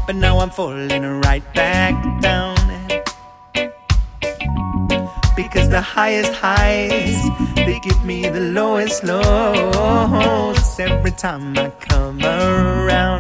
but 0.08 0.16
now 0.16 0.40
I'm 0.40 0.52
falling 0.52 1.04
right 1.28 1.44
back 1.54 1.94
down. 2.22 2.56
Because 5.36 5.68
the 5.68 5.82
highest 5.82 6.34
highs, 6.34 7.20
they 7.56 7.78
give 7.84 8.06
me 8.06 8.30
the 8.30 8.46
lowest 8.60 9.04
lows 9.04 10.80
every 10.80 11.12
time 11.12 11.58
I 11.58 11.72
come 11.90 12.24
around. 12.24 13.11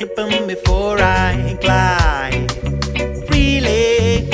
Clip 0.00 0.16
them 0.16 0.46
before 0.46 0.98
I 0.98 1.58
glide 1.60 2.50
freely, 3.26 4.30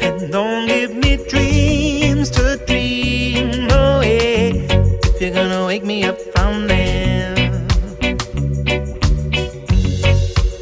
and 0.00 0.32
don't 0.32 0.66
give 0.66 0.96
me 0.96 1.18
dreams 1.28 2.30
to 2.30 2.56
dream 2.66 3.70
away. 3.70 4.66
If 5.04 5.20
you're 5.20 5.34
gonna 5.34 5.66
wake 5.66 5.84
me 5.84 6.04
up 6.04 6.18
from 6.32 6.68
them. 6.68 7.66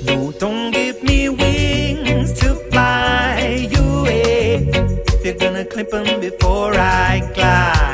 No, 0.07 0.33
don't 0.33 0.73
give 0.73 1.01
me 1.05 1.29
wings 1.29 2.33
to 2.41 2.57
fly 2.73 3.69
away. 3.77 4.67
If 5.07 5.25
you're 5.25 5.35
gonna 5.35 5.65
clip 5.65 5.91
them 5.91 6.21
before 6.21 6.75
I 6.75 7.21
glide 7.33 7.92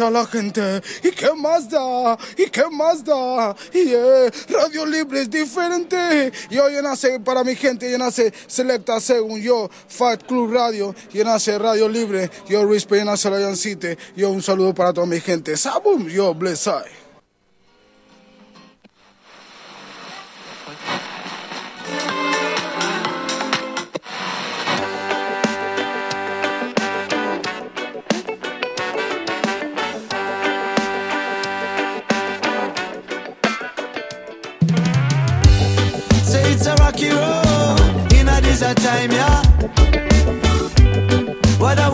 sea 0.00 0.10
la 0.10 0.26
gente? 0.26 0.80
¿Y 1.02 1.10
qué 1.10 1.30
más 1.36 1.68
da? 1.68 2.16
¿Y 2.36 2.48
qué 2.48 2.64
más 2.70 3.04
da? 3.04 3.54
Yeah, 3.72 4.30
Radio 4.48 4.86
Libre 4.86 5.22
es 5.22 5.30
diferente. 5.30 6.32
Yo, 6.50 6.70
yo 6.70 6.80
nace 6.80 7.20
para 7.20 7.44
mi 7.44 7.54
gente, 7.54 7.90
yo 7.90 7.98
nace 7.98 8.32
selecta 8.46 8.98
según 9.00 9.42
yo, 9.42 9.68
Fat 9.88 10.24
Club 10.26 10.52
Radio, 10.52 10.94
yo 11.12 11.24
nace 11.24 11.58
Radio 11.58 11.88
Libre, 11.88 12.30
yo 12.48 12.66
Rispe, 12.66 12.98
yo 12.98 13.04
nace 13.04 13.28
Lion 13.30 13.56
City. 13.56 13.96
Yo, 14.16 14.30
un 14.30 14.42
saludo 14.42 14.74
para 14.74 14.92
toda 14.92 15.06
mi 15.06 15.20
gente. 15.20 15.56
Sabum, 15.56 16.08
yo, 16.08 16.34
bless. 16.34 16.70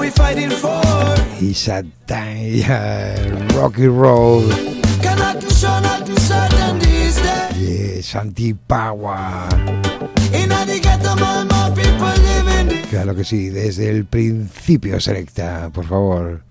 we 0.06 0.12
fighting 0.12 0.50
for? 0.50 0.80
Rocky 3.54 3.88
Roll. 3.88 4.48
Cannot 5.02 5.40
be 5.40 5.50
sure, 5.50 5.80
not 5.80 6.06
Power. 8.68 9.48
Claro 12.90 13.14
que 13.14 13.24
sí, 13.24 13.50
desde 13.50 13.90
el 13.90 14.04
principio 14.04 15.00
selecta, 15.00 15.70
por 15.72 15.84
favor. 15.84 16.45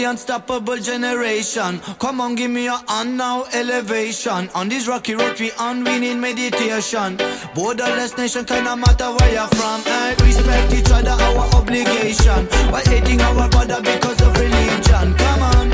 the 0.00 0.08
unstoppable 0.08 0.76
generation. 0.78 1.78
Come 1.98 2.22
on, 2.22 2.34
give 2.34 2.50
me 2.50 2.64
your 2.64 2.80
hand 2.88 3.18
now, 3.18 3.44
elevation. 3.52 4.48
On 4.54 4.66
this 4.68 4.88
rocky 4.88 5.14
road, 5.14 5.38
we 5.38 5.52
on, 5.58 5.84
we 5.84 5.98
need 5.98 6.14
meditation. 6.14 7.18
Borderless 7.54 8.16
nation, 8.16 8.46
kinda 8.46 8.76
matter 8.76 9.10
where 9.16 9.32
you're 9.32 9.52
from. 9.58 9.82
I 9.84 10.16
Respect 10.24 10.72
each 10.72 10.90
other, 10.90 11.16
our 11.26 11.46
obligation. 11.54 12.46
While 12.72 12.86
hating 12.86 13.20
our 13.20 13.48
brother 13.50 13.80
because 13.82 14.20
of 14.22 14.32
religion. 14.38 15.06
Come 15.22 15.42
on, 15.54 15.66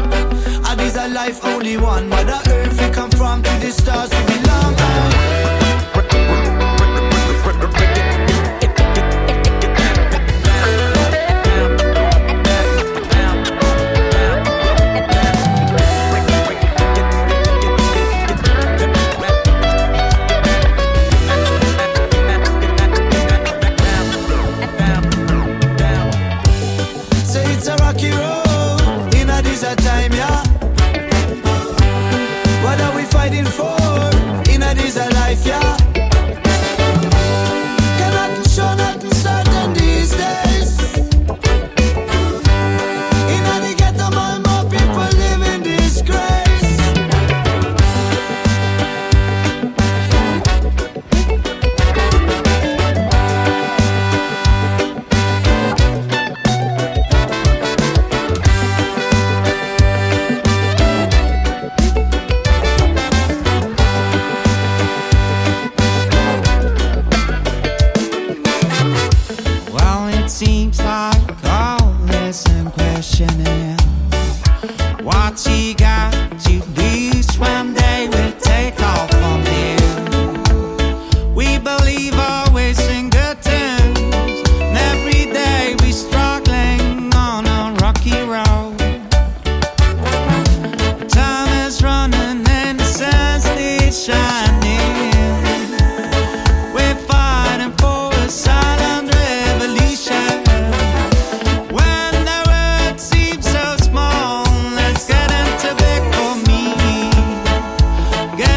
ah, 0.67 0.75
this 0.77 0.97
a 0.97 1.07
life 1.09 1.45
only 1.45 1.77
one. 1.77 2.09
Mother 2.09 2.41
Earth, 2.51 2.81
we 2.81 2.89
come 2.91 3.11
from, 3.11 3.43
to 3.43 3.51
the 3.61 3.71
stars 3.71 4.11
we 4.11 4.23
belong. 4.35 4.75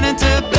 into 0.09 0.41
bed. 0.49 0.58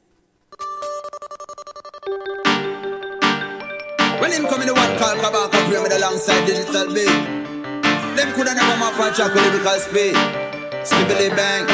When 4.31 4.43
him 4.43 4.49
come 4.49 4.61
in 4.61 4.67
the 4.67 4.73
one 4.73 4.95
call 4.95 5.11
Kabaka 5.19 5.59
play 5.67 5.75
with 5.83 5.91
alongside 5.91 6.47
digital 6.47 6.87
big. 6.87 7.11
Them 8.15 8.31
coulda 8.31 8.55
never 8.55 8.79
map 8.79 8.95
and 8.95 9.11
track 9.11 9.35
with 9.35 9.43
lyrical 9.43 9.75
speed. 9.83 10.15
Skibbly 10.87 11.35
bang. 11.35 11.67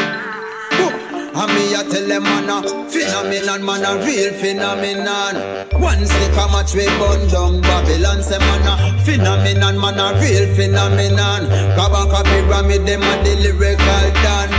And 1.38 1.54
me 1.54 1.76
a 1.78 1.86
tell 1.86 2.02
them 2.02 2.24
man 2.24 2.50
a 2.50 2.66
phenomenon, 2.90 3.62
man 3.64 3.86
a 3.86 4.04
real 4.04 4.34
phenomenon. 4.42 5.38
One 5.78 6.02
stick 6.02 6.34
a 6.34 6.50
match 6.50 6.74
we 6.74 6.90
bun 6.98 7.30
down 7.30 7.62
Babylon 7.62 8.24
say 8.24 8.40
man 8.40 8.66
a 8.66 9.06
phenomenon, 9.06 9.78
man 9.78 10.02
a 10.02 10.18
real 10.18 10.50
phenomenon. 10.58 11.46
Kabaka 11.78 12.26
pyramid 12.26 12.88
them 12.88 13.04
a 13.06 13.22
the 13.22 13.36
lyrical 13.38 13.86
a 13.86 14.57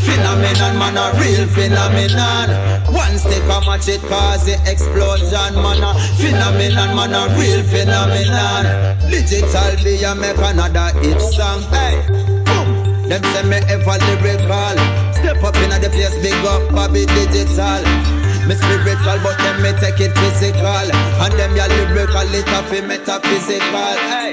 phenomenon, 0.00 0.78
man 0.78 0.96
a 0.96 1.12
real 1.20 1.46
phenomenon. 1.46 2.48
One 2.92 3.16
stick 3.18 3.44
a 3.44 3.58
match 3.64 3.88
it 3.88 4.00
cause 4.08 4.46
the 4.46 4.56
explosion, 4.66 5.54
man 5.60 5.82
a 5.84 5.92
phenomenon, 6.16 6.96
man 6.96 7.14
a 7.14 7.22
real 7.36 7.62
phenomenon. 7.62 8.64
Digital 9.10 9.72
be 9.84 10.02
a 10.02 10.14
make 10.14 10.38
another 10.38 10.90
hit 11.00 11.20
song, 11.20 11.62
hey. 11.74 12.00
Boom. 12.46 12.68
Them 13.08 13.22
say 13.32 13.44
me 13.44 13.58
ever 13.68 13.98
lyrical. 14.06 14.76
Step 15.12 15.42
up 15.44 15.56
in 15.60 15.70
the 15.70 15.88
place, 15.92 16.16
big 16.22 16.44
up 16.46 16.62
Bobby 16.72 17.04
Digital. 17.06 17.82
Me 18.48 18.54
spiritual, 18.56 19.18
but 19.22 19.36
them 19.38 19.62
me 19.62 19.70
take 19.78 20.00
it 20.00 20.12
physical. 20.16 20.86
And 21.20 21.34
them 21.38 21.54
ya 21.56 21.66
lyrical, 21.66 22.34
it 22.34 22.48
a 22.48 22.62
fi 22.68 22.80
metaphysical. 22.80 23.96
Hey. 24.08 24.29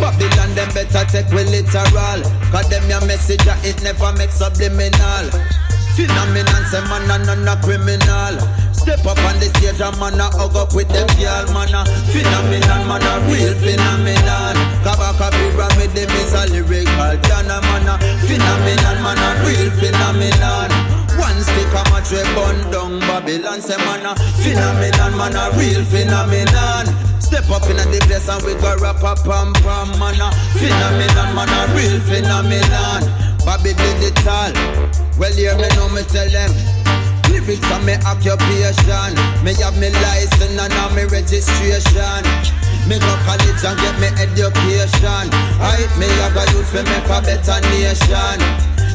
Babylon 0.00 0.54
them 0.54 0.70
better 0.74 1.04
take 1.08 1.30
we 1.32 1.44
literal. 1.44 2.20
Cause 2.52 2.68
them 2.68 2.84
your 2.88 3.04
message 3.06 3.44
it 3.64 3.82
never 3.82 4.12
makes 4.16 4.38
subliminal. 4.38 5.26
Phenomenon 5.96 6.64
say 6.68 6.84
man 6.92 7.08
a 7.08 7.16
non 7.24 7.48
a 7.48 7.54
criminal. 7.64 8.36
Step 8.76 9.00
up 9.08 9.18
on 9.24 9.40
the 9.40 9.48
stage 9.56 9.80
and 9.80 9.96
man 9.98 10.20
a 10.20 10.28
hug 10.28 10.54
up 10.54 10.74
with 10.76 10.88
them 10.92 11.08
girl 11.16 11.48
man 11.56 11.72
a 11.72 11.80
Phenomenon 12.12 12.82
man 12.84 13.00
a 13.00 13.12
real 13.32 13.56
phenomenon. 13.56 14.56
Kabaka 14.84 15.32
pyramid 15.32 15.90
them 15.96 16.12
is 16.20 16.36
a 16.36 16.44
lyrical 16.52 17.16
Dana 17.24 17.64
man 17.64 17.88
a 17.88 17.94
Phenomenon 18.28 18.98
man 19.00 19.16
a 19.16 19.28
real 19.48 19.70
phenomenon. 19.80 20.70
One 21.16 21.40
stick 21.40 21.72
a 21.72 21.82
match 21.88 22.12
we 22.12 22.20
bun 22.36 22.60
down 22.70 23.00
Babylon 23.00 23.60
say 23.64 23.80
man 23.80 24.04
a 24.04 24.12
phenomenon, 24.44 25.16
man 25.16 25.32
a 25.32 25.48
real 25.56 25.82
phenomenon. 25.88 27.05
Step 27.26 27.50
up 27.50 27.66
in 27.66 27.74
the 27.74 27.98
place 28.06 28.30
and 28.30 28.38
we 28.46 28.54
go 28.62 28.70
rap 28.78 29.02
a 29.02 29.18
pam 29.26 29.50
pam 29.66 29.90
man 29.98 30.14
a 30.22 30.30
phenomenon, 30.54 31.34
man 31.34 31.50
a 31.50 31.66
real 31.74 31.98
phenomenon. 32.06 33.02
Bobby 33.42 33.74
digital, 33.74 34.54
well 35.18 35.34
hear 35.34 35.58
me 35.58 35.66
know 35.74 35.90
me 35.90 36.06
tell 36.06 36.30
them. 36.30 36.54
Lyrics 37.26 37.66
are 37.74 37.82
me 37.82 37.98
occupation. 38.06 39.10
Me 39.42 39.58
have 39.58 39.74
me 39.74 39.90
license 39.90 40.54
and 40.54 40.72
have 40.78 40.94
me 40.94 41.02
registration. 41.10 42.22
Me 42.86 42.94
go 42.94 43.12
college 43.26 43.58
and 43.58 43.74
get 43.82 43.98
me 43.98 44.06
education. 44.22 45.26
I 45.58 45.82
me 45.98 46.06
have 46.22 46.38
a 46.38 46.46
youth 46.54 46.70
for 46.70 46.86
make 46.86 47.10
a 47.10 47.18
better 47.26 47.58
nation. 47.74 48.38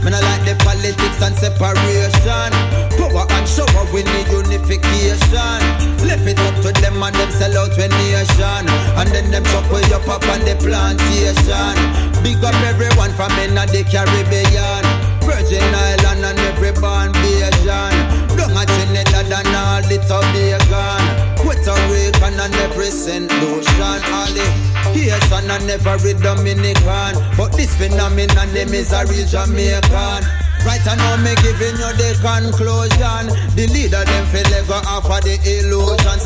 Me 0.02 0.10
not 0.10 0.24
like 0.26 0.42
the 0.50 0.58
politics 0.66 1.22
and 1.22 1.36
separation. 1.38 2.52
Power 2.98 3.26
and 3.38 3.46
shower, 3.46 3.86
we 3.94 4.02
need 4.02 4.28
unification. 4.34 5.62
Left 6.02 6.26
it 6.26 6.42
up 6.42 6.58
to 6.66 6.74
them 6.82 6.98
and 7.04 7.14
them 7.14 7.30
sell 7.30 7.54
out 7.54 7.70
when 7.78 7.94
nation. 8.10 8.66
And 8.98 9.10
then 9.14 9.30
them 9.30 9.46
chop 9.54 9.70
way 9.70 9.86
up 9.94 10.08
up 10.10 10.26
on 10.26 10.42
the 10.42 10.58
plantation. 10.58 11.78
Big 12.26 12.42
up 12.42 12.58
everyone 12.66 13.14
from 13.14 13.30
in 13.46 13.54
the 13.54 13.82
Caribbean. 13.86 14.84
Virgin 15.22 15.70
Island 15.70 16.26
and 16.26 16.40
every 16.50 16.74
born 16.82 17.14
Asian. 17.22 17.94
Down 18.34 18.58
at 18.58 18.66
Trinidad 18.74 19.30
and 19.30 19.54
all 19.54 19.82
the 19.86 20.02
Tobago. 20.10 20.98
Puerto 21.38 21.78
Rican 21.94 22.42
and 22.42 22.56
every 22.66 22.90
St. 22.90 23.30
Lucian. 23.38 24.02
All 24.10 24.34
the 24.34 24.71
Haitian 24.94 25.52
and 25.52 25.70
every 25.70 26.14
Dominican. 26.14 27.14
But 27.38 27.54
this 27.54 27.76
phenomenon, 27.76 28.54
them 28.54 28.74
is 28.74 28.92
a 28.94 29.06
real 29.06 29.28
Jamaican. 29.28 30.24
Right 30.64 30.86
now, 30.86 31.18
me 31.18 31.34
giving 31.42 31.78
you 31.82 31.92
the 31.98 32.14
conclusion. 32.22 33.34
The 33.56 33.66
leader, 33.74 34.04
them 34.06 34.26
feel 34.28 34.46
they 34.52 34.62
go 34.68 34.76
off 34.86 35.10
of 35.10 35.22
the 35.24 35.40
illusion. 35.42 36.20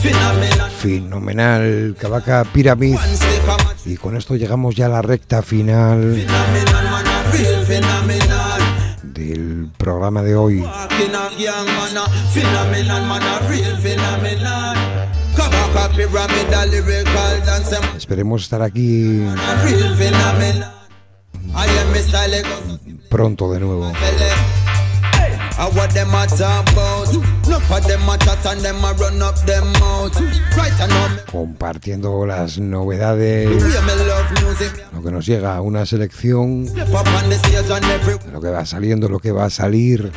Phenomenon. 0.00 0.70
Fenomenal, 0.80 1.94
Pyramid. 2.52 2.98
Y 3.84 3.96
con 3.96 4.16
esto 4.16 4.36
llegamos 4.36 4.74
ya 4.74 4.86
a 4.86 4.88
la 4.88 5.02
recta 5.02 5.42
final 5.42 6.16
real 7.32 7.64
phenomenon. 7.66 8.60
del 9.02 9.70
programa 9.76 10.22
de 10.22 10.34
hoy. 10.34 10.64
Esperemos 17.96 18.42
estar 18.42 18.62
aquí 18.62 19.24
pronto 23.08 23.52
de 23.52 23.60
nuevo. 23.60 23.92
Compartiendo 31.30 32.24
las 32.24 32.58
novedades, 32.58 33.50
lo 34.92 35.02
que 35.02 35.10
nos 35.10 35.26
llega, 35.26 35.60
una 35.60 35.84
selección 35.84 36.66
lo 38.32 38.40
que 38.40 38.48
va 38.48 38.64
saliendo, 38.64 39.08
lo 39.08 39.18
que 39.18 39.32
va 39.32 39.44
a 39.44 39.50
salir. 39.50 40.10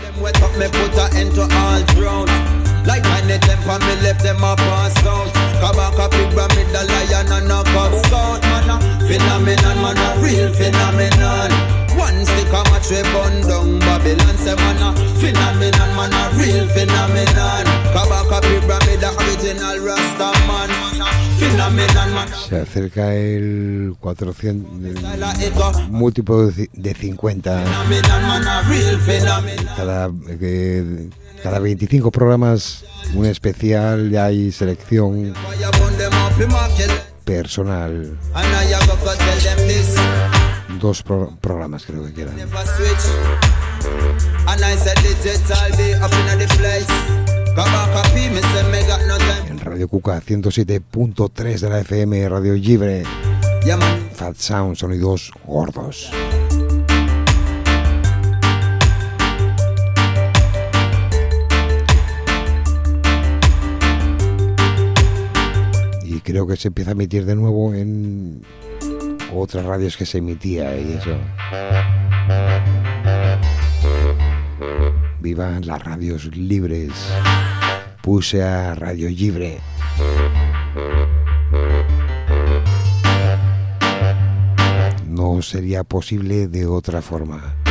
Them. 2.84 2.88
Like 2.88 3.04
tiny 3.04 3.38
temper 3.40 3.80
me 3.86 3.94
left 4.02 4.22
them 4.24 4.44
a 4.44 4.56
pass 4.56 4.98
out. 5.06 5.28
Kabaka 5.64 6.10
pyramid 6.12 6.68
the 6.74 6.84
lion 6.84 7.32
and 7.32 7.52
a 7.52 7.64
cub 7.64 7.94
scout 8.06 8.42
man 8.44 8.70
a 8.70 8.78
phenomenon 9.08 9.78
man 9.82 9.98
a 9.98 10.20
real 10.22 10.52
phenomenon. 10.54 11.52
One 11.98 12.26
stick 12.26 12.48
a 12.50 12.62
match 12.70 12.90
we 12.90 13.02
bun 13.14 13.42
down 13.48 13.80
Babylon 13.80 14.38
say 14.38 14.56
man 14.56 14.82
a 14.82 14.94
phenomenon 15.22 15.96
man 15.96 16.14
a 16.14 16.24
real 16.38 16.68
phenomenon. 16.68 17.66
Kabaka 17.94 18.42
pyramid 18.42 19.00
the 19.00 19.10
original 19.20 19.78
Rasta 19.80 20.32
man 20.48 20.70
a 20.72 21.14
a 21.40 22.28
Se 22.50 22.60
acerca 22.60 23.14
el 23.16 23.96
400, 24.00 24.66
el 24.86 25.90
múltiplo 25.90 26.48
de 26.48 26.54
ci- 26.54 26.70
de 26.74 26.94
50. 26.94 27.64
phenomenon 27.64 28.22
man 28.28 28.48
a 28.48 28.62
real 28.70 28.98
phenomenon. 29.00 29.66
Cada, 29.76 30.10
eh, 30.42 31.10
cada 31.44 31.60
25 31.60 32.10
programas, 32.12 32.86
un 33.14 33.26
especial, 33.26 34.10
ya 34.10 34.26
hay 34.26 34.52
selección 34.52 35.34
personal. 37.26 38.18
Dos 40.80 41.04
pro- 41.04 41.38
programas 41.40 41.86
creo 41.86 42.06
que 42.06 42.14
quedan. 42.14 42.36
En 49.48 49.60
Radio 49.60 49.88
Cuca 49.88 50.20
107.3 50.22 51.60
de 51.60 51.70
la 51.70 51.80
FM, 51.80 52.28
Radio 52.30 52.54
Libre. 52.54 53.04
Fat 54.16 54.36
Sound, 54.38 54.76
sonidos 54.76 55.32
gordos. 55.46 56.10
Creo 66.24 66.48
que 66.48 66.56
se 66.56 66.70
empieza 66.70 66.92
a 66.92 66.94
emitir 66.94 67.26
de 67.26 67.36
nuevo 67.36 67.74
en 67.74 68.42
otras 69.34 69.66
radios 69.66 69.98
que 69.98 70.06
se 70.06 70.20
emitía 70.20 70.76
y 70.78 70.94
eso. 70.94 71.18
Vivan 75.20 75.66
las 75.66 75.84
radios 75.84 76.36
libres. 76.36 76.92
Puse 78.02 78.44
a 78.44 78.76
Radio 78.76 79.10
Libre. 79.10 79.60
No 85.08 85.42
sería 85.42 85.84
posible 85.84 86.48
de 86.48 86.66
otra 86.66 87.02
forma. 87.02 87.63